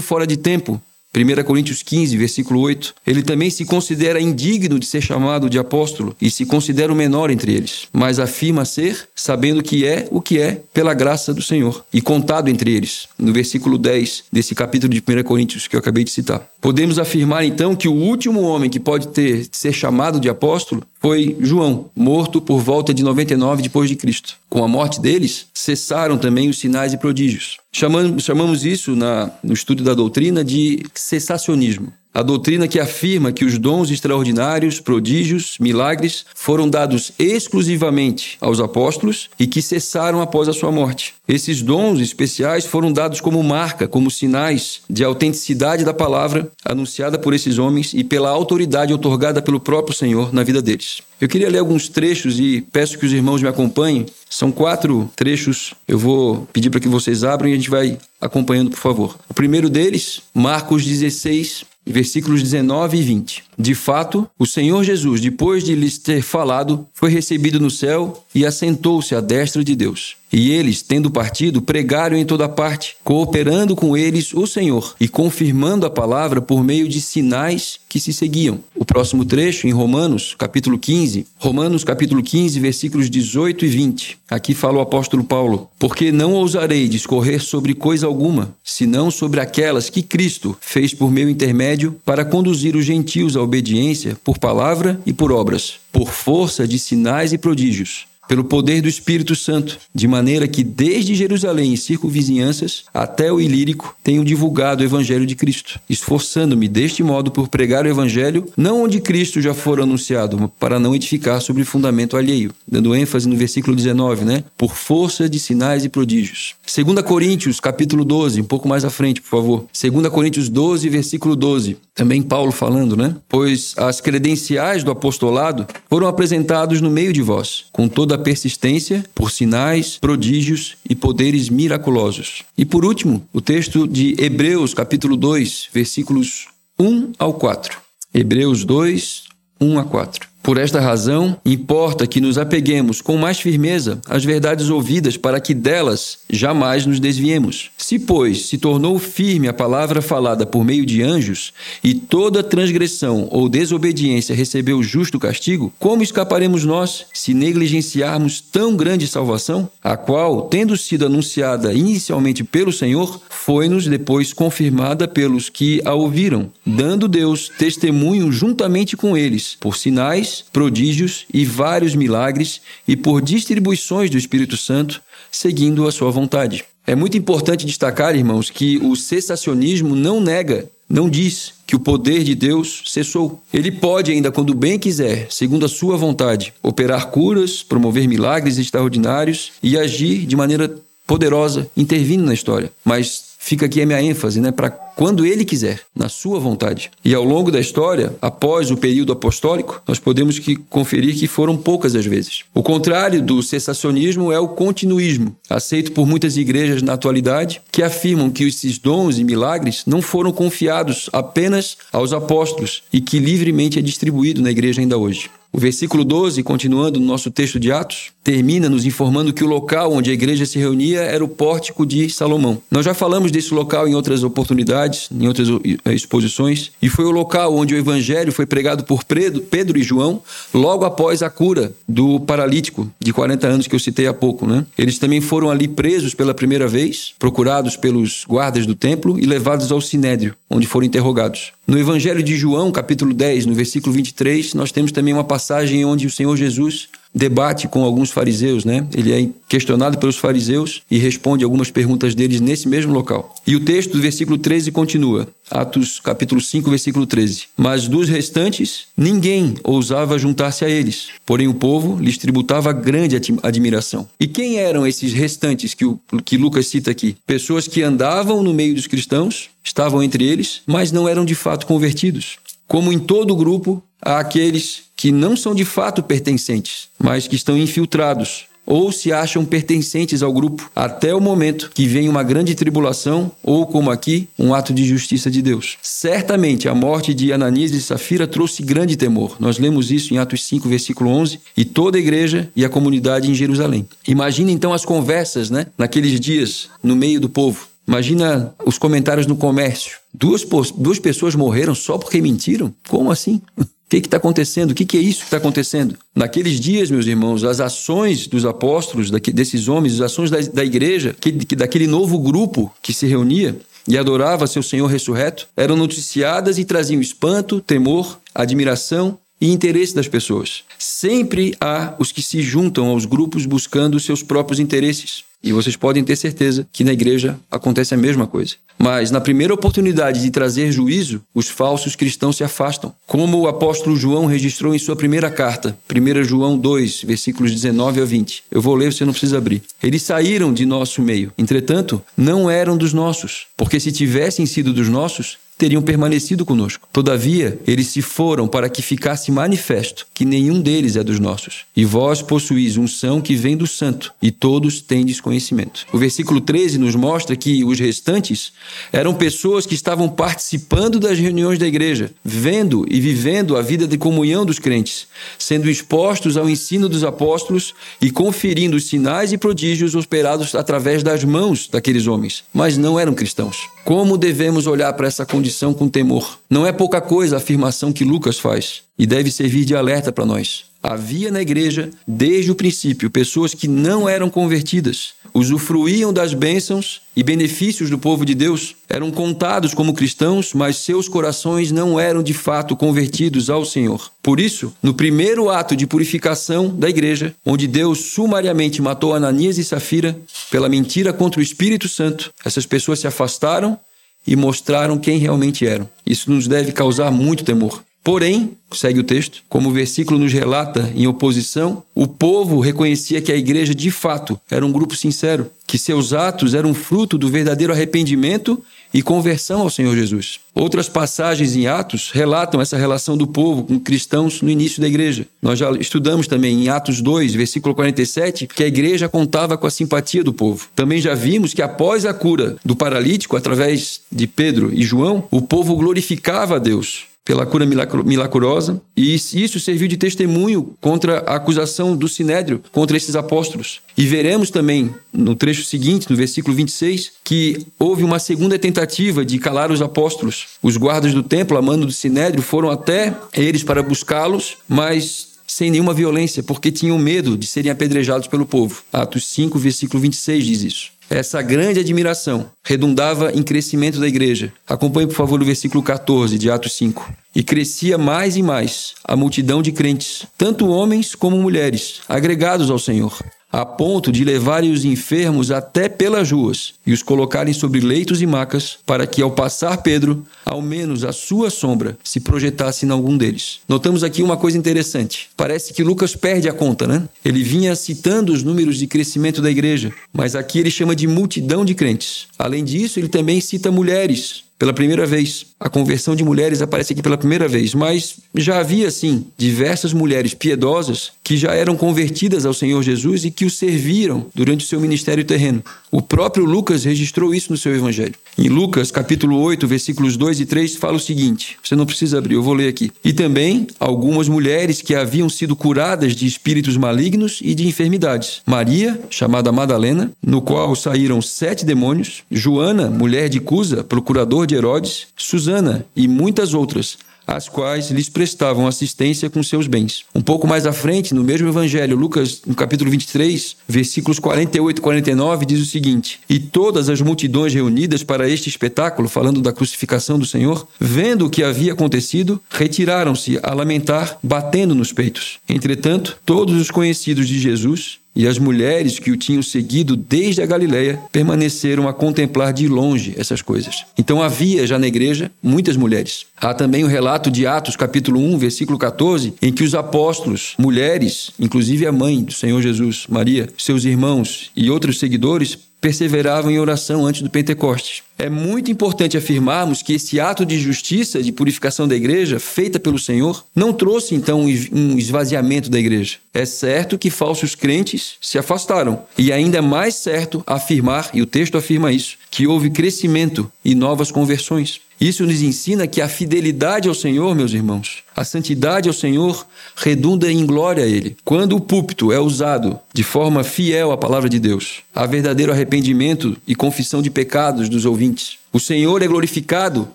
fora 0.00 0.26
de 0.26 0.36
tempo, 0.36 0.80
1 1.14 1.44
Coríntios 1.44 1.82
15, 1.82 2.16
versículo 2.16 2.60
8. 2.60 2.94
Ele 3.06 3.22
também 3.22 3.50
se 3.50 3.66
considera 3.66 4.18
indigno 4.18 4.78
de 4.78 4.86
ser 4.86 5.02
chamado 5.02 5.50
de 5.50 5.58
apóstolo 5.58 6.16
e 6.20 6.30
se 6.30 6.46
considera 6.46 6.90
o 6.90 6.96
menor 6.96 7.30
entre 7.30 7.52
eles, 7.52 7.86
mas 7.92 8.18
afirma 8.18 8.64
ser, 8.64 9.06
sabendo 9.14 9.62
que 9.62 9.84
é 9.84 10.08
o 10.10 10.22
que 10.22 10.38
é 10.38 10.62
pela 10.72 10.94
graça 10.94 11.34
do 11.34 11.42
Senhor 11.42 11.84
e 11.92 12.00
contado 12.00 12.48
entre 12.48 12.72
eles, 12.72 13.08
no 13.18 13.32
versículo 13.32 13.76
10 13.76 14.24
desse 14.32 14.54
capítulo 14.54 14.92
de 14.92 15.00
1 15.00 15.22
Coríntios 15.22 15.68
que 15.68 15.76
eu 15.76 15.80
acabei 15.80 16.02
de 16.02 16.10
citar. 16.10 16.48
Podemos 16.62 16.96
afirmar 16.96 17.44
então 17.44 17.74
que 17.74 17.88
o 17.88 17.92
último 17.92 18.40
homem 18.42 18.70
que 18.70 18.78
pode 18.78 19.08
ter 19.08 19.48
ser 19.50 19.72
chamado 19.72 20.20
de 20.20 20.28
apóstolo 20.28 20.84
foi 21.00 21.36
João, 21.40 21.90
morto 21.94 22.40
por 22.40 22.60
volta 22.60 22.94
de 22.94 23.02
99 23.02 23.64
depois 23.64 23.88
de 23.88 23.96
Cristo. 23.96 24.36
Com 24.48 24.62
a 24.62 24.68
morte 24.68 25.00
deles, 25.00 25.46
cessaram 25.52 26.16
também 26.16 26.48
os 26.48 26.60
sinais 26.60 26.92
e 26.92 26.96
prodígios. 26.96 27.58
Chamamos, 27.72 28.22
chamamos 28.22 28.64
isso 28.64 28.94
na, 28.94 29.28
no 29.42 29.52
estudo 29.52 29.82
da 29.82 29.92
doutrina 29.92 30.44
de 30.44 30.86
cessacionismo. 30.94 31.92
A 32.14 32.22
doutrina 32.22 32.68
que 32.68 32.78
afirma 32.78 33.32
que 33.32 33.44
os 33.44 33.58
dons 33.58 33.90
extraordinários, 33.90 34.80
prodígios, 34.80 35.56
milagres 35.58 36.26
foram 36.34 36.68
dados 36.68 37.10
exclusivamente 37.18 38.36
aos 38.38 38.60
apóstolos 38.60 39.30
e 39.38 39.46
que 39.46 39.62
cessaram 39.62 40.20
após 40.20 40.46
a 40.46 40.52
sua 40.52 40.70
morte. 40.70 41.14
Esses 41.26 41.62
dons 41.62 42.00
especiais 42.00 42.66
foram 42.66 42.92
dados 42.92 43.18
como 43.18 43.42
marca, 43.42 43.88
como 43.88 44.10
sinais 44.10 44.82
de 44.90 45.02
autenticidade 45.02 45.84
da 45.84 45.94
palavra 45.94 46.52
anunciada 46.62 47.18
por 47.18 47.32
esses 47.32 47.58
homens 47.58 47.94
e 47.94 48.04
pela 48.04 48.28
autoridade 48.28 48.92
otorgada 48.92 49.40
pelo 49.40 49.58
próprio 49.58 49.96
Senhor 49.96 50.34
na 50.34 50.42
vida 50.42 50.60
deles. 50.60 51.00
Eu 51.18 51.28
queria 51.28 51.48
ler 51.48 51.60
alguns 51.60 51.88
trechos 51.88 52.38
e 52.38 52.60
peço 52.72 52.98
que 52.98 53.06
os 53.06 53.12
irmãos 53.12 53.40
me 53.40 53.48
acompanhem. 53.48 54.04
São 54.28 54.50
quatro 54.50 55.10
trechos. 55.14 55.72
Eu 55.86 55.98
vou 55.98 56.48
pedir 56.52 56.68
para 56.68 56.80
que 56.80 56.88
vocês 56.88 57.22
abram 57.24 57.48
e 57.48 57.52
a 57.52 57.56
gente 57.56 57.70
vai 57.70 57.96
acompanhando, 58.20 58.70
por 58.70 58.80
favor. 58.80 59.16
O 59.28 59.34
primeiro 59.34 59.70
deles, 59.70 60.20
Marcos 60.34 60.84
16, 60.84 61.64
versículos 61.86 62.42
19 62.42 62.96
e 62.96 63.02
20. 63.02 63.44
De 63.58 63.74
fato, 63.74 64.28
o 64.38 64.46
Senhor 64.46 64.82
Jesus, 64.84 65.20
depois 65.20 65.64
de 65.64 65.74
lhes 65.74 65.98
ter 65.98 66.22
falado, 66.22 66.86
foi 66.94 67.10
recebido 67.10 67.60
no 67.60 67.70
céu 67.70 68.24
e 68.34 68.46
assentou-se 68.46 69.14
à 69.14 69.20
destra 69.20 69.62
de 69.62 69.74
Deus. 69.74 70.16
E 70.32 70.50
eles, 70.50 70.80
tendo 70.80 71.10
partido, 71.10 71.60
pregaram 71.60 72.16
em 72.16 72.24
toda 72.24 72.48
parte, 72.48 72.96
cooperando 73.04 73.76
com 73.76 73.94
eles 73.94 74.32
o 74.32 74.46
Senhor 74.46 74.94
e 74.98 75.06
confirmando 75.06 75.84
a 75.84 75.90
palavra 75.90 76.40
por 76.40 76.64
meio 76.64 76.88
de 76.88 77.02
sinais 77.02 77.78
que 77.86 78.00
se 78.00 78.14
seguiam. 78.14 78.60
O 78.74 78.82
próximo 78.82 79.26
trecho, 79.26 79.66
em 79.66 79.72
Romanos, 79.72 80.34
capítulo 80.38 80.78
15, 80.78 81.26
Romanos, 81.36 81.84
capítulo 81.84 82.22
15, 82.22 82.58
versículos 82.58 83.10
18 83.10 83.66
e 83.66 83.68
20. 83.68 84.18
Aqui 84.30 84.54
fala 84.54 84.78
o 84.78 84.80
apóstolo 84.80 85.22
Paulo: 85.22 85.68
Porque 85.78 86.10
não 86.10 86.32
ousarei 86.32 86.88
discorrer 86.88 87.42
sobre 87.42 87.74
coisa 87.74 88.06
alguma, 88.06 88.56
senão 88.64 89.10
sobre 89.10 89.38
aquelas 89.38 89.90
que 89.90 90.02
Cristo 90.02 90.56
fez 90.62 90.94
por 90.94 91.10
meu 91.10 91.28
intermédio 91.28 91.94
para 92.06 92.24
conduzir 92.24 92.74
os 92.74 92.86
gentios 92.86 93.36
à 93.36 93.42
obediência 93.42 94.16
por 94.24 94.38
palavra 94.38 94.98
e 95.04 95.12
por 95.12 95.30
obras, 95.30 95.74
por 95.92 96.10
força 96.10 96.66
de 96.66 96.78
sinais 96.78 97.34
e 97.34 97.38
prodígios 97.38 98.10
pelo 98.32 98.44
poder 98.44 98.80
do 98.80 98.88
Espírito 98.88 99.36
Santo, 99.36 99.78
de 99.94 100.08
maneira 100.08 100.48
que 100.48 100.64
desde 100.64 101.14
Jerusalém 101.14 101.74
e 101.74 101.76
circunvizinhanças 101.76 102.84
até 102.94 103.30
o 103.30 103.38
Ilírico 103.38 103.94
tenho 104.02 104.24
divulgado 104.24 104.82
o 104.82 104.86
Evangelho 104.86 105.26
de 105.26 105.36
Cristo, 105.36 105.78
esforçando-me 105.86 106.66
deste 106.66 107.02
modo 107.02 107.30
por 107.30 107.48
pregar 107.48 107.84
o 107.84 107.90
Evangelho 107.90 108.48
não 108.56 108.84
onde 108.84 109.02
Cristo 109.02 109.38
já 109.42 109.52
for 109.52 109.82
anunciado, 109.82 110.50
para 110.58 110.78
não 110.78 110.94
edificar 110.94 111.42
sobre 111.42 111.62
fundamento 111.62 112.16
alheio, 112.16 112.54
dando 112.66 112.96
ênfase 112.96 113.28
no 113.28 113.36
versículo 113.36 113.76
19, 113.76 114.24
né? 114.24 114.44
Por 114.56 114.74
força 114.74 115.28
de 115.28 115.38
sinais 115.38 115.84
e 115.84 115.90
prodígios. 115.90 116.54
2 116.74 117.02
Coríntios, 117.02 117.60
capítulo 117.60 118.02
12, 118.02 118.40
um 118.40 118.44
pouco 118.44 118.66
mais 118.66 118.82
à 118.82 118.88
frente, 118.88 119.20
por 119.20 119.28
favor. 119.28 119.66
2 119.78 120.08
Coríntios 120.08 120.48
12, 120.48 120.88
versículo 120.88 121.36
12. 121.36 121.76
Também 121.94 122.22
Paulo 122.22 122.50
falando, 122.50 122.96
né? 122.96 123.14
Pois 123.28 123.74
as 123.76 124.00
credenciais 124.00 124.82
do 124.82 124.90
apostolado 124.90 125.66
foram 125.90 126.06
apresentados 126.06 126.80
no 126.80 126.90
meio 126.90 127.12
de 127.12 127.20
vós, 127.20 127.66
com 127.70 127.86
toda 127.86 128.14
a 128.14 128.18
persistência, 128.18 129.04
por 129.14 129.30
sinais, 129.30 129.98
prodígios 129.98 130.76
e 130.88 130.94
poderes 130.94 131.50
miraculosos. 131.50 132.44
E 132.56 132.64
por 132.64 132.84
último, 132.84 133.26
o 133.32 133.40
texto 133.40 133.86
de 133.86 134.16
Hebreus, 134.18 134.72
capítulo 134.72 135.16
2, 135.16 135.68
versículos 135.72 136.48
1 136.78 137.12
ao 137.18 137.34
4. 137.34 137.78
Hebreus 138.14 138.64
2, 138.64 139.24
1 139.60 139.78
a 139.78 139.84
4. 139.84 140.31
Por 140.42 140.58
esta 140.58 140.80
razão, 140.80 141.36
importa 141.44 142.04
que 142.04 142.20
nos 142.20 142.36
apeguemos 142.36 143.00
com 143.00 143.16
mais 143.16 143.38
firmeza 143.38 144.00
às 144.08 144.24
verdades 144.24 144.70
ouvidas 144.70 145.16
para 145.16 145.40
que 145.40 145.54
delas 145.54 146.18
jamais 146.28 146.84
nos 146.84 146.98
desviemos. 146.98 147.70
Se, 147.78 147.96
pois, 147.96 148.46
se 148.46 148.58
tornou 148.58 148.98
firme 148.98 149.46
a 149.46 149.52
palavra 149.52 150.02
falada 150.02 150.44
por 150.44 150.64
meio 150.64 150.84
de 150.84 151.00
anjos, 151.00 151.52
e 151.82 151.94
toda 151.94 152.42
transgressão 152.42 153.28
ou 153.30 153.48
desobediência 153.48 154.34
recebeu 154.34 154.82
justo 154.82 155.18
castigo, 155.18 155.72
como 155.78 156.02
escaparemos 156.02 156.64
nós 156.64 157.06
se 157.14 157.32
negligenciarmos 157.32 158.40
tão 158.40 158.74
grande 158.74 159.06
salvação, 159.06 159.70
a 159.82 159.96
qual, 159.96 160.42
tendo 160.42 160.76
sido 160.76 161.06
anunciada 161.06 161.72
inicialmente 161.72 162.42
pelo 162.42 162.72
Senhor, 162.72 163.20
foi-nos 163.30 163.86
depois 163.86 164.32
confirmada 164.32 165.06
pelos 165.06 165.48
que 165.48 165.80
a 165.84 165.94
ouviram, 165.94 166.50
dando 166.66 167.06
Deus 167.06 167.48
testemunho 167.58 168.32
juntamente 168.32 168.96
com 168.96 169.16
eles, 169.16 169.56
por 169.60 169.76
sinais 169.76 170.31
prodígios 170.52 171.26
e 171.32 171.44
vários 171.44 171.94
milagres 171.94 172.60
e 172.86 172.96
por 172.96 173.20
distribuições 173.20 174.08
do 174.10 174.18
Espírito 174.18 174.56
Santo, 174.56 175.02
seguindo 175.30 175.86
a 175.86 175.92
sua 175.92 176.10
vontade. 176.10 176.64
É 176.86 176.94
muito 176.94 177.16
importante 177.16 177.66
destacar, 177.66 178.16
irmãos, 178.16 178.50
que 178.50 178.78
o 178.78 178.96
cessacionismo 178.96 179.94
não 179.94 180.20
nega, 180.20 180.68
não 180.88 181.08
diz 181.08 181.54
que 181.66 181.76
o 181.76 181.80
poder 181.80 182.24
de 182.24 182.34
Deus 182.34 182.82
cessou. 182.86 183.42
Ele 183.52 183.70
pode 183.70 184.10
ainda, 184.10 184.32
quando 184.32 184.52
bem 184.52 184.78
quiser, 184.78 185.28
segundo 185.30 185.64
a 185.64 185.68
sua 185.68 185.96
vontade, 185.96 186.52
operar 186.62 187.08
curas, 187.08 187.62
promover 187.62 188.08
milagres 188.08 188.58
extraordinários 188.58 189.52
e 189.62 189.78
agir 189.78 190.26
de 190.26 190.36
maneira 190.36 190.74
poderosa, 191.06 191.70
intervindo 191.76 192.24
na 192.24 192.34
história. 192.34 192.72
Mas 192.84 193.31
fica 193.42 193.66
aqui 193.66 193.82
a 193.82 193.86
minha 193.86 194.00
ênfase, 194.00 194.40
né, 194.40 194.52
para 194.52 194.70
quando 194.70 195.26
ele 195.26 195.44
quiser, 195.44 195.80
na 195.94 196.08
sua 196.08 196.38
vontade. 196.38 196.90
E 197.04 197.12
ao 197.12 197.24
longo 197.24 197.50
da 197.50 197.58
história, 197.58 198.14
após 198.22 198.70
o 198.70 198.76
período 198.76 199.12
apostólico, 199.12 199.82
nós 199.86 199.98
podemos 199.98 200.38
que 200.38 200.54
conferir 200.54 201.18
que 201.18 201.26
foram 201.26 201.56
poucas 201.56 201.96
as 201.96 202.06
vezes. 202.06 202.44
O 202.54 202.62
contrário 202.62 203.20
do 203.20 203.42
cessacionismo 203.42 204.30
é 204.30 204.38
o 204.38 204.48
continuismo, 204.48 205.34
aceito 205.50 205.90
por 205.90 206.06
muitas 206.06 206.36
igrejas 206.36 206.82
na 206.82 206.92
atualidade, 206.92 207.60
que 207.72 207.82
afirmam 207.82 208.30
que 208.30 208.44
esses 208.44 208.78
dons 208.78 209.18
e 209.18 209.24
milagres 209.24 209.82
não 209.86 210.00
foram 210.00 210.30
confiados 210.30 211.10
apenas 211.12 211.76
aos 211.92 212.12
apóstolos 212.12 212.84
e 212.92 213.00
que 213.00 213.18
livremente 213.18 213.78
é 213.78 213.82
distribuído 213.82 214.40
na 214.40 214.52
igreja 214.52 214.80
ainda 214.80 214.96
hoje. 214.96 215.28
O 215.54 215.58
versículo 215.58 216.02
12, 216.02 216.42
continuando 216.42 216.98
no 216.98 217.04
nosso 217.04 217.30
texto 217.30 217.60
de 217.60 217.70
Atos, 217.70 218.10
termina 218.24 218.70
nos 218.70 218.86
informando 218.86 219.34
que 219.34 219.44
o 219.44 219.46
local 219.46 219.92
onde 219.92 220.10
a 220.10 220.14
igreja 220.14 220.46
se 220.46 220.58
reunia 220.58 221.00
era 221.00 221.22
o 221.22 221.28
pórtico 221.28 221.84
de 221.84 222.08
Salomão. 222.08 222.62
Nós 222.70 222.86
já 222.86 222.94
falamos 222.94 223.30
desse 223.30 223.52
local 223.52 223.86
em 223.86 223.94
outras 223.94 224.24
oportunidades, 224.24 225.10
em 225.12 225.28
outras 225.28 225.48
eh, 225.50 225.92
exposições, 225.92 226.72
e 226.80 226.88
foi 226.88 227.04
o 227.04 227.10
local 227.10 227.54
onde 227.54 227.74
o 227.74 227.76
evangelho 227.76 228.32
foi 228.32 228.46
pregado 228.46 228.84
por 228.84 229.04
Pedro 229.04 229.78
e 229.78 229.82
João 229.82 230.22
logo 230.54 230.86
após 230.86 231.22
a 231.22 231.28
cura 231.28 231.74
do 231.86 232.18
paralítico 232.20 232.90
de 232.98 233.12
40 233.12 233.46
anos 233.46 233.66
que 233.66 233.74
eu 233.74 233.80
citei 233.80 234.06
há 234.06 234.14
pouco. 234.14 234.46
Né? 234.46 234.64
Eles 234.78 234.98
também 234.98 235.20
foram 235.20 235.50
ali 235.50 235.68
presos 235.68 236.14
pela 236.14 236.32
primeira 236.32 236.66
vez, 236.66 237.12
procurados 237.18 237.76
pelos 237.76 238.24
guardas 238.26 238.64
do 238.64 238.74
templo 238.74 239.18
e 239.18 239.26
levados 239.26 239.70
ao 239.70 239.82
sinédrio, 239.82 240.34
onde 240.48 240.66
foram 240.66 240.86
interrogados. 240.86 241.52
No 241.66 241.78
Evangelho 241.78 242.22
de 242.22 242.36
João, 242.36 242.72
capítulo 242.72 243.14
10, 243.14 243.46
no 243.46 243.54
versículo 243.54 243.94
23, 243.94 244.54
nós 244.54 244.72
temos 244.72 244.90
também 244.90 245.14
uma 245.14 245.22
passagem 245.22 245.41
onde 245.84 246.06
o 246.06 246.10
Senhor 246.10 246.36
Jesus 246.36 246.88
debate 247.14 247.68
com 247.68 247.84
alguns 247.84 248.10
fariseus, 248.10 248.64
né? 248.64 248.86
Ele 248.94 249.12
é 249.12 249.28
questionado 249.48 249.98
pelos 249.98 250.16
fariseus 250.16 250.82
e 250.90 250.98
responde 250.98 251.44
algumas 251.44 251.70
perguntas 251.70 252.14
deles 252.14 252.40
nesse 252.40 252.66
mesmo 252.66 252.92
local. 252.92 253.34
E 253.46 253.54
o 253.54 253.60
texto 253.60 253.92
do 253.92 254.00
versículo 254.00 254.38
13 254.38 254.72
continua. 254.72 255.28
Atos 255.50 256.00
capítulo 256.00 256.40
5, 256.40 256.70
versículo 256.70 257.06
13. 257.06 257.44
Mas 257.56 257.86
dos 257.86 258.08
restantes, 258.08 258.86
ninguém 258.96 259.54
ousava 259.62 260.18
juntar-se 260.18 260.64
a 260.64 260.70
eles, 260.70 261.08
porém 261.26 261.48
o 261.48 261.54
povo 261.54 261.98
lhes 262.00 262.16
tributava 262.16 262.72
grande 262.72 263.16
admiração. 263.42 264.08
E 264.18 264.26
quem 264.26 264.56
eram 264.56 264.86
esses 264.86 265.12
restantes 265.12 265.74
que, 265.74 265.84
o, 265.84 266.00
que 266.24 266.38
Lucas 266.38 266.68
cita 266.68 266.90
aqui? 266.90 267.16
Pessoas 267.26 267.68
que 267.68 267.82
andavam 267.82 268.42
no 268.42 268.54
meio 268.54 268.74
dos 268.74 268.86
cristãos, 268.86 269.50
estavam 269.62 270.02
entre 270.02 270.24
eles, 270.24 270.62
mas 270.66 270.90
não 270.90 271.08
eram 271.08 271.24
de 271.24 271.34
fato 271.34 271.66
convertidos. 271.66 272.38
Como 272.66 272.92
em 272.92 272.98
todo 272.98 273.36
grupo, 273.36 273.82
há 274.04 274.18
aqueles 274.18 274.82
que 274.96 275.10
não 275.10 275.36
são 275.36 275.54
de 275.54 275.64
fato 275.64 276.02
pertencentes, 276.02 276.88
mas 276.98 277.26
que 277.26 277.36
estão 277.36 277.56
infiltrados, 277.56 278.46
ou 278.64 278.92
se 278.92 279.12
acham 279.12 279.44
pertencentes 279.44 280.22
ao 280.22 280.32
grupo, 280.32 280.70
até 280.74 281.14
o 281.14 281.20
momento 281.20 281.70
que 281.74 281.86
vem 281.86 282.08
uma 282.08 282.22
grande 282.22 282.54
tribulação, 282.54 283.30
ou 283.42 283.66
como 283.66 283.90
aqui, 283.90 284.28
um 284.38 284.54
ato 284.54 284.72
de 284.72 284.84
justiça 284.84 285.30
de 285.30 285.42
Deus. 285.42 285.76
Certamente 285.82 286.68
a 286.68 286.74
morte 286.74 287.12
de 287.12 287.32
Ananias 287.32 287.72
e 287.72 287.80
Safira 287.80 288.26
trouxe 288.26 288.62
grande 288.62 288.96
temor. 288.96 289.36
Nós 289.40 289.58
lemos 289.58 289.90
isso 289.90 290.14
em 290.14 290.18
Atos 290.18 290.44
5, 290.44 290.68
versículo 290.68 291.10
11, 291.10 291.40
e 291.56 291.64
toda 291.64 291.98
a 291.98 292.00
igreja 292.00 292.48
e 292.54 292.64
a 292.64 292.68
comunidade 292.68 293.30
em 293.30 293.34
Jerusalém. 293.34 293.86
Imagina 294.06 294.52
então 294.52 294.72
as 294.72 294.84
conversas, 294.84 295.50
né, 295.50 295.66
naqueles 295.76 296.18
dias, 296.20 296.68
no 296.82 296.94
meio 296.94 297.20
do 297.20 297.28
povo. 297.28 297.66
Imagina 297.86 298.54
os 298.64 298.78
comentários 298.78 299.26
no 299.26 299.34
comércio. 299.34 299.98
Duas, 300.14 300.46
duas 300.76 301.00
pessoas 301.00 301.34
morreram 301.34 301.74
só 301.74 301.98
porque 301.98 302.22
mentiram? 302.22 302.72
Como 302.88 303.10
assim? 303.10 303.42
Que 304.00 304.06
está 304.06 304.16
acontecendo? 304.16 304.70
O 304.70 304.74
que, 304.74 304.86
que, 304.86 304.96
é 304.96 305.00
isso 305.00 305.20
que 305.20 305.24
está 305.26 305.36
acontecendo? 305.36 305.96
Naqueles 306.14 306.58
dias, 306.58 306.90
meus 306.90 307.06
irmãos, 307.06 307.44
as 307.44 307.60
ações 307.60 308.26
dos 308.26 308.46
apóstolos, 308.46 309.10
desses 309.10 309.68
homens, 309.68 309.94
as 309.94 310.12
ações 310.12 310.30
da, 310.30 310.40
da 310.40 310.64
igreja, 310.64 311.14
que, 311.20 311.30
que, 311.32 311.54
daquele 311.54 311.86
novo 311.86 312.18
grupo 312.18 312.72
que 312.80 312.94
se 312.94 313.06
reunia 313.06 313.58
e 313.86 313.98
adorava 313.98 314.46
seu 314.46 314.62
Senhor 314.62 314.86
ressurreto, 314.86 315.46
eram 315.56 315.76
noticiadas 315.76 316.56
e 316.58 316.64
traziam 316.64 317.02
espanto, 317.02 317.60
temor, 317.60 318.18
admiração 318.34 319.18
e 319.40 319.50
interesse 319.50 319.94
das 319.94 320.08
pessoas. 320.08 320.62
Sempre 320.78 321.54
há 321.60 321.94
os 321.98 322.12
que 322.12 322.22
se 322.22 322.40
juntam 322.40 322.86
aos 322.86 323.04
grupos 323.04 323.44
buscando 323.44 324.00
seus 324.00 324.22
próprios 324.22 324.60
interesses. 324.60 325.24
E 325.42 325.52
vocês 325.52 325.76
podem 325.76 326.04
ter 326.04 326.16
certeza 326.16 326.66
que 326.72 326.84
na 326.84 326.92
igreja 326.92 327.38
acontece 327.50 327.94
a 327.94 327.96
mesma 327.96 328.26
coisa. 328.26 328.54
Mas 328.78 329.10
na 329.10 329.20
primeira 329.20 329.54
oportunidade 329.54 330.22
de 330.22 330.30
trazer 330.30 330.72
juízo, 330.72 331.22
os 331.34 331.48
falsos 331.48 331.94
cristãos 331.96 332.36
se 332.36 332.44
afastam. 332.44 332.94
Como 333.06 333.38
o 333.38 333.48
apóstolo 333.48 333.96
João 333.96 334.26
registrou 334.26 334.74
em 334.74 334.78
sua 334.78 334.96
primeira 334.96 335.30
carta, 335.30 335.76
1 335.90 336.24
João 336.24 336.56
2, 336.56 337.04
versículos 337.04 337.52
19 337.52 338.00
a 338.00 338.04
20. 338.04 338.44
Eu 338.50 338.60
vou 338.60 338.74
ler, 338.74 338.92
você 338.92 339.04
não 339.04 339.12
precisa 339.12 339.38
abrir. 339.38 339.62
Eles 339.82 340.02
saíram 340.02 340.52
de 340.52 340.66
nosso 340.66 341.02
meio. 341.02 341.32
Entretanto, 341.36 342.02
não 342.16 342.50
eram 342.50 342.76
dos 342.76 342.92
nossos, 342.92 343.46
porque 343.56 343.78
se 343.78 343.92
tivessem 343.92 344.46
sido 344.46 344.72
dos 344.72 344.88
nossos, 344.88 345.38
teriam 345.62 345.80
permanecido 345.80 346.44
conosco. 346.44 346.88
Todavia, 346.92 347.56
eles 347.64 347.86
se 347.86 348.02
foram 348.02 348.48
para 348.48 348.68
que 348.68 348.82
ficasse 348.82 349.30
manifesto 349.30 350.08
que 350.12 350.24
nenhum 350.24 350.60
deles 350.60 350.96
é 350.96 351.04
dos 351.04 351.20
nossos. 351.20 351.66
E 351.76 351.84
vós 351.84 352.20
possuís 352.20 352.76
unção 352.76 353.20
que 353.20 353.36
vem 353.36 353.56
do 353.56 353.64
santo, 353.64 354.12
e 354.20 354.32
todos 354.32 354.80
tendes 354.80 355.20
conhecimento. 355.20 355.86
O 355.92 355.98
versículo 355.98 356.40
13 356.40 356.78
nos 356.78 356.96
mostra 356.96 357.36
que 357.36 357.62
os 357.62 357.78
restantes 357.78 358.52
eram 358.92 359.14
pessoas 359.14 359.64
que 359.64 359.76
estavam 359.76 360.08
participando 360.08 360.98
das 360.98 361.16
reuniões 361.16 361.60
da 361.60 361.66
igreja, 361.68 362.10
vendo 362.24 362.84
e 362.90 363.00
vivendo 363.00 363.56
a 363.56 363.62
vida 363.62 363.86
de 363.86 363.96
comunhão 363.96 364.44
dos 364.44 364.58
crentes, 364.58 365.06
sendo 365.38 365.70
expostos 365.70 366.36
ao 366.36 366.50
ensino 366.50 366.88
dos 366.88 367.04
apóstolos 367.04 367.72
e 368.00 368.10
conferindo 368.10 368.76
os 368.76 368.88
sinais 368.88 369.32
e 369.32 369.38
prodígios 369.38 369.94
operados 369.94 370.56
através 370.56 371.04
das 371.04 371.22
mãos 371.22 371.68
daqueles 371.68 372.08
homens, 372.08 372.42
mas 372.52 372.76
não 372.76 372.98
eram 372.98 373.14
cristãos. 373.14 373.68
Como 373.84 374.16
devemos 374.16 374.66
olhar 374.66 374.92
para 374.94 375.08
essa 375.08 375.26
condição 375.26 375.51
com 375.74 375.88
temor? 375.88 376.38
Não 376.48 376.66
é 376.66 376.72
pouca 376.72 377.00
coisa 377.00 377.36
a 377.36 377.38
afirmação 377.38 377.92
que 377.92 378.04
Lucas 378.04 378.38
faz 378.38 378.82
e 378.98 379.06
deve 379.06 379.30
servir 379.30 379.64
de 379.64 379.74
alerta 379.74 380.12
para 380.12 380.24
nós. 380.24 380.64
Havia 380.82 381.30
na 381.30 381.40
igreja, 381.40 381.90
desde 382.06 382.50
o 382.50 382.56
princípio, 382.56 383.08
pessoas 383.08 383.54
que 383.54 383.68
não 383.68 384.08
eram 384.08 384.28
convertidas, 384.28 385.14
usufruíam 385.32 386.12
das 386.12 386.34
bênçãos 386.34 387.02
e 387.16 387.22
benefícios 387.22 387.88
do 387.88 387.98
povo 387.98 388.24
de 388.24 388.34
Deus, 388.34 388.74
eram 388.88 389.10
contados 389.12 389.74
como 389.74 389.94
cristãos, 389.94 390.52
mas 390.52 390.78
seus 390.78 391.08
corações 391.08 391.70
não 391.70 392.00
eram 392.00 392.20
de 392.20 392.34
fato 392.34 392.74
convertidos 392.74 393.48
ao 393.48 393.64
Senhor. 393.64 394.10
Por 394.20 394.40
isso, 394.40 394.74
no 394.82 394.92
primeiro 394.92 395.48
ato 395.48 395.76
de 395.76 395.86
purificação 395.86 396.68
da 396.68 396.90
igreja, 396.90 397.32
onde 397.46 397.68
Deus 397.68 398.12
sumariamente 398.12 398.82
matou 398.82 399.14
Ananias 399.14 399.58
e 399.58 399.64
Safira 399.64 400.18
pela 400.50 400.68
mentira 400.68 401.12
contra 401.12 401.38
o 401.38 401.42
Espírito 401.42 401.88
Santo, 401.88 402.32
essas 402.44 402.66
pessoas 402.66 402.98
se 402.98 403.06
afastaram 403.06 403.78
e 404.26 404.36
mostraram 404.36 404.98
quem 404.98 405.18
realmente 405.18 405.66
eram. 405.66 405.88
Isso 406.06 406.30
nos 406.30 406.46
deve 406.46 406.72
causar 406.72 407.10
muito 407.10 407.44
temor. 407.44 407.82
Porém, 408.04 408.56
segue 408.72 408.98
o 408.98 409.04
texto, 409.04 409.44
como 409.48 409.68
o 409.68 409.72
versículo 409.72 410.18
nos 410.18 410.32
relata, 410.32 410.92
em 410.96 411.06
oposição, 411.06 411.84
o 411.94 412.08
povo 412.08 412.58
reconhecia 412.58 413.20
que 413.20 413.30
a 413.30 413.36
igreja 413.36 413.72
de 413.72 413.92
fato 413.92 414.40
era 414.50 414.66
um 414.66 414.72
grupo 414.72 414.96
sincero, 414.96 415.48
que 415.68 415.78
seus 415.78 416.12
atos 416.12 416.52
eram 416.52 416.74
fruto 416.74 417.16
do 417.16 417.28
verdadeiro 417.28 417.72
arrependimento 417.72 418.60
e 418.92 419.02
conversão 419.02 419.60
ao 419.60 419.70
Senhor 419.70 419.94
Jesus. 419.94 420.40
Outras 420.54 420.88
passagens 420.88 421.56
em 421.56 421.66
Atos 421.66 422.10
relatam 422.12 422.60
essa 422.60 422.76
relação 422.76 423.16
do 423.16 423.26
povo 423.26 423.64
com 423.64 423.80
cristãos 423.80 424.42
no 424.42 424.50
início 424.50 424.80
da 424.80 424.88
igreja. 424.88 425.26
Nós 425.40 425.58
já 425.58 425.70
estudamos 425.72 426.26
também 426.26 426.64
em 426.64 426.68
Atos 426.68 427.00
2, 427.00 427.34
versículo 427.34 427.74
47, 427.74 428.46
que 428.46 428.62
a 428.62 428.66
igreja 428.66 429.08
contava 429.08 429.56
com 429.56 429.66
a 429.66 429.70
simpatia 429.70 430.22
do 430.22 430.32
povo. 430.32 430.68
Também 430.74 431.00
já 431.00 431.14
vimos 431.14 431.54
que 431.54 431.62
após 431.62 432.04
a 432.04 432.12
cura 432.12 432.56
do 432.64 432.76
paralítico, 432.76 433.36
através 433.36 434.02
de 434.10 434.26
Pedro 434.26 434.70
e 434.72 434.82
João, 434.82 435.24
o 435.30 435.40
povo 435.40 435.74
glorificava 435.76 436.56
a 436.56 436.58
Deus 436.58 437.11
pela 437.24 437.46
cura 437.46 437.64
milagrosa, 437.66 438.80
e 438.96 439.14
isso 439.14 439.60
serviu 439.60 439.86
de 439.86 439.96
testemunho 439.96 440.74
contra 440.80 441.18
a 441.20 441.36
acusação 441.36 441.96
do 441.96 442.08
Sinédrio 442.08 442.62
contra 442.72 442.96
esses 442.96 443.14
apóstolos. 443.14 443.80
E 443.96 444.04
veremos 444.06 444.50
também 444.50 444.92
no 445.12 445.34
trecho 445.34 445.64
seguinte, 445.64 446.10
no 446.10 446.16
versículo 446.16 446.56
26, 446.56 447.12
que 447.22 447.64
houve 447.78 448.02
uma 448.02 448.18
segunda 448.18 448.58
tentativa 448.58 449.24
de 449.24 449.38
calar 449.38 449.70
os 449.70 449.80
apóstolos. 449.80 450.46
Os 450.62 450.76
guardas 450.76 451.14
do 451.14 451.22
templo, 451.22 451.56
a 451.56 451.62
mando 451.62 451.86
do 451.86 451.92
Sinédrio, 451.92 452.42
foram 452.42 452.70
até 452.70 453.16
eles 453.34 453.62
para 453.62 453.82
buscá-los, 453.82 454.56
mas 454.68 455.32
sem 455.46 455.70
nenhuma 455.70 455.92
violência, 455.92 456.42
porque 456.42 456.72
tinham 456.72 456.98
medo 456.98 457.36
de 457.36 457.46
serem 457.46 457.70
apedrejados 457.70 458.26
pelo 458.26 458.46
povo. 458.46 458.82
Atos 458.92 459.26
5, 459.28 459.58
versículo 459.58 460.00
26 460.00 460.44
diz 460.44 460.62
isso. 460.62 460.91
Essa 461.10 461.42
grande 461.42 461.80
admiração 461.80 462.50
redundava 462.64 463.32
em 463.32 463.42
crescimento 463.42 464.00
da 464.00 464.08
igreja. 464.08 464.52
Acompanhe, 464.66 465.06
por 465.06 465.16
favor, 465.16 465.42
o 465.42 465.44
versículo 465.44 465.82
14 465.82 466.38
de 466.38 466.50
Atos 466.50 466.72
5. 466.74 467.12
E 467.34 467.42
crescia 467.42 467.98
mais 467.98 468.36
e 468.36 468.42
mais 468.42 468.94
a 469.04 469.16
multidão 469.16 469.62
de 469.62 469.72
crentes, 469.72 470.26
tanto 470.38 470.68
homens 470.68 471.14
como 471.14 471.38
mulheres, 471.38 472.00
agregados 472.08 472.70
ao 472.70 472.78
Senhor 472.78 473.18
a 473.52 473.66
ponto 473.66 474.10
de 474.10 474.24
levarem 474.24 474.72
os 474.72 474.82
enfermos 474.82 475.50
até 475.50 475.86
pelas 475.86 476.30
ruas 476.30 476.72
e 476.86 476.92
os 476.92 477.02
colocarem 477.02 477.52
sobre 477.52 477.80
leitos 477.80 478.22
e 478.22 478.26
macas, 478.26 478.78
para 478.86 479.06
que, 479.06 479.20
ao 479.20 479.30
passar 479.30 479.82
Pedro, 479.82 480.24
ao 480.52 480.60
menos 480.60 481.02
a 481.02 481.12
sua 481.12 481.50
sombra 481.50 481.98
se 482.04 482.20
projetasse 482.20 482.84
em 482.84 482.90
algum 482.90 483.16
deles. 483.16 483.60
Notamos 483.68 484.04
aqui 484.04 484.22
uma 484.22 484.36
coisa 484.36 484.58
interessante. 484.58 485.30
Parece 485.36 485.72
que 485.72 485.82
Lucas 485.82 486.14
perde 486.14 486.48
a 486.48 486.52
conta, 486.52 486.86
né? 486.86 487.08
Ele 487.24 487.42
vinha 487.42 487.74
citando 487.74 488.32
os 488.32 488.42
números 488.42 488.76
de 488.76 488.86
crescimento 488.86 489.40
da 489.40 489.50
igreja, 489.50 489.92
mas 490.12 490.36
aqui 490.36 490.58
ele 490.58 490.70
chama 490.70 490.94
de 490.94 491.06
multidão 491.06 491.64
de 491.64 491.74
crentes. 491.74 492.26
Além 492.38 492.64
disso, 492.64 493.00
ele 493.00 493.08
também 493.08 493.40
cita 493.40 493.70
mulheres, 493.70 494.44
pela 494.62 494.72
primeira 494.72 495.04
vez. 495.04 495.46
A 495.58 495.68
conversão 495.68 496.14
de 496.14 496.22
mulheres 496.22 496.62
aparece 496.62 496.92
aqui 496.92 497.02
pela 497.02 497.18
primeira 497.18 497.48
vez, 497.48 497.74
mas 497.74 498.18
já 498.32 498.60
havia, 498.60 498.92
sim, 498.92 499.26
diversas 499.36 499.92
mulheres 499.92 500.34
piedosas 500.34 501.10
que 501.24 501.36
já 501.36 501.52
eram 501.52 501.76
convertidas 501.76 502.46
ao 502.46 502.54
Senhor 502.54 502.80
Jesus 502.80 503.24
e 503.24 503.30
que 503.32 503.44
o 503.44 503.50
serviram 503.50 504.26
durante 504.32 504.64
o 504.64 504.68
seu 504.68 504.80
ministério 504.80 505.24
terreno. 505.24 505.64
O 505.90 506.00
próprio 506.00 506.44
Lucas 506.44 506.84
registrou 506.84 507.34
isso 507.34 507.50
no 507.50 507.58
seu 507.58 507.74
evangelho. 507.74 508.14
Em 508.38 508.48
Lucas, 508.48 508.90
capítulo 508.90 509.40
8, 509.40 509.66
versículos 509.66 510.16
2 510.16 510.40
e 510.40 510.46
3, 510.46 510.76
fala 510.76 510.96
o 510.96 511.00
seguinte: 511.00 511.58
você 511.62 511.74
não 511.74 511.84
precisa 511.84 512.18
abrir, 512.18 512.34
eu 512.34 512.42
vou 512.42 512.54
ler 512.54 512.68
aqui. 512.68 512.92
E 513.04 513.12
também 513.12 513.66
algumas 513.80 514.28
mulheres 514.28 514.80
que 514.80 514.94
haviam 514.94 515.28
sido 515.28 515.56
curadas 515.56 516.14
de 516.14 516.26
espíritos 516.26 516.76
malignos 516.76 517.40
e 517.42 517.52
de 517.52 517.66
enfermidades. 517.66 518.42
Maria, 518.46 519.00
chamada 519.10 519.50
Madalena, 519.50 520.12
no 520.24 520.40
qual 520.40 520.74
saíram 520.76 521.20
sete 521.20 521.64
demônios, 521.64 522.22
Joana, 522.30 522.88
mulher 522.88 523.28
de 523.28 523.40
Cusa, 523.40 523.82
procurador 523.82 524.46
de 524.46 524.52
de 524.52 524.56
Herodes, 524.56 525.06
Susana 525.16 525.84
e 525.96 526.06
muitas 526.06 526.52
outras, 526.52 526.98
as 527.36 527.48
quais 527.48 527.90
lhes 527.90 528.08
prestavam 528.08 528.66
assistência 528.66 529.30
com 529.30 529.42
seus 529.42 529.66
bens. 529.66 530.04
Um 530.14 530.20
pouco 530.20 530.46
mais 530.46 530.66
à 530.66 530.72
frente, 530.72 531.14
no 531.14 531.24
mesmo 531.24 531.48
evangelho, 531.48 531.96
Lucas, 531.96 532.42
no 532.46 532.54
capítulo 532.54 532.90
23, 532.90 533.56
versículos 533.66 534.18
48 534.18 534.78
e 534.78 534.82
49, 534.82 535.46
diz 535.46 535.60
o 535.60 535.66
seguinte: 535.66 536.20
E 536.28 536.38
todas 536.38 536.88
as 536.88 537.00
multidões 537.00 537.54
reunidas 537.54 538.02
para 538.02 538.28
este 538.28 538.48
espetáculo, 538.48 539.08
falando 539.08 539.40
da 539.40 539.52
crucificação 539.52 540.18
do 540.18 540.26
Senhor, 540.26 540.66
vendo 540.78 541.26
o 541.26 541.30
que 541.30 541.42
havia 541.42 541.72
acontecido, 541.72 542.40
retiraram-se 542.50 543.38
a 543.42 543.54
lamentar, 543.54 544.18
batendo 544.22 544.74
nos 544.74 544.92
peitos. 544.92 545.38
Entretanto, 545.48 546.18
todos 546.24 546.60
os 546.60 546.70
conhecidos 546.70 547.26
de 547.26 547.38
Jesus 547.38 548.01
e 548.14 548.26
as 548.26 548.38
mulheres 548.38 548.98
que 548.98 549.10
o 549.10 549.16
tinham 549.16 549.42
seguido 549.42 549.96
desde 549.96 550.42
a 550.42 550.46
Galiléia 550.46 551.00
permaneceram 551.10 551.88
a 551.88 551.92
contemplar 551.92 552.52
de 552.52 552.68
longe 552.68 553.14
essas 553.16 553.40
coisas. 553.40 553.84
Então 553.96 554.22
havia 554.22 554.66
já 554.66 554.78
na 554.78 554.86
igreja 554.86 555.30
muitas 555.42 555.76
mulheres. 555.76 556.26
Há 556.36 556.52
também 556.52 556.84
o 556.84 556.88
relato 556.88 557.30
de 557.30 557.46
Atos, 557.46 557.76
capítulo 557.76 558.20
1, 558.20 558.38
versículo 558.38 558.78
14, 558.78 559.34
em 559.40 559.52
que 559.52 559.64
os 559.64 559.74
apóstolos, 559.74 560.54
mulheres, 560.58 561.30
inclusive 561.38 561.86
a 561.86 561.92
mãe 561.92 562.22
do 562.22 562.32
Senhor 562.32 562.60
Jesus, 562.60 563.06
Maria, 563.08 563.48
seus 563.56 563.84
irmãos 563.84 564.50
e 564.54 564.70
outros 564.70 564.98
seguidores, 564.98 565.58
perseveravam 565.80 566.50
em 566.50 566.60
oração 566.60 567.04
antes 567.04 567.22
do 567.22 567.28
Pentecostes. 567.28 568.04
É 568.18 568.28
muito 568.28 568.70
importante 568.70 569.16
afirmarmos 569.16 569.82
que 569.82 569.94
esse 569.94 570.20
ato 570.20 570.46
de 570.46 570.58
justiça, 570.58 571.22
de 571.22 571.32
purificação 571.32 571.88
da 571.88 571.96
igreja, 571.96 572.38
feita 572.38 572.78
pelo 572.78 572.98
Senhor, 572.98 573.44
não 573.54 573.72
trouxe 573.72 574.14
então 574.14 574.42
um 574.72 574.98
esvaziamento 574.98 575.70
da 575.70 575.78
igreja. 575.78 576.18
É 576.32 576.44
certo 576.44 576.98
que 576.98 577.10
falsos 577.10 577.54
crentes 577.54 578.14
se 578.20 578.38
afastaram, 578.38 579.04
e 579.18 579.32
ainda 579.32 579.58
é 579.58 579.60
mais 579.60 579.96
certo 579.96 580.42
afirmar, 580.46 581.10
e 581.12 581.20
o 581.20 581.26
texto 581.26 581.58
afirma 581.58 581.92
isso, 581.92 582.16
que 582.30 582.46
houve 582.46 582.70
crescimento 582.70 583.50
e 583.64 583.74
novas 583.74 584.10
conversões. 584.10 584.80
Isso 585.00 585.26
nos 585.26 585.42
ensina 585.42 585.88
que 585.88 586.00
a 586.00 586.08
fidelidade 586.08 586.88
ao 586.88 586.94
Senhor, 586.94 587.34
meus 587.34 587.52
irmãos, 587.52 588.04
a 588.14 588.24
santidade 588.24 588.88
ao 588.88 588.94
Senhor 588.94 589.44
redunda 589.74 590.30
em 590.30 590.46
glória 590.46 590.84
a 590.84 590.86
Ele. 590.86 591.16
Quando 591.24 591.56
o 591.56 591.60
púlpito 591.60 592.12
é 592.12 592.20
usado 592.20 592.78
de 592.94 593.02
forma 593.02 593.42
fiel 593.42 593.90
à 593.90 593.96
palavra 593.96 594.28
de 594.28 594.38
Deus, 594.38 594.82
há 594.94 595.04
verdadeiro 595.04 595.50
arrependimento 595.50 596.36
e 596.46 596.54
confissão 596.54 597.02
de 597.02 597.10
pecados 597.10 597.68
dos 597.68 597.84
ouvintes. 597.84 598.11
O 598.52 598.60
Senhor 598.60 599.02
é 599.02 599.06
glorificado 599.06 599.88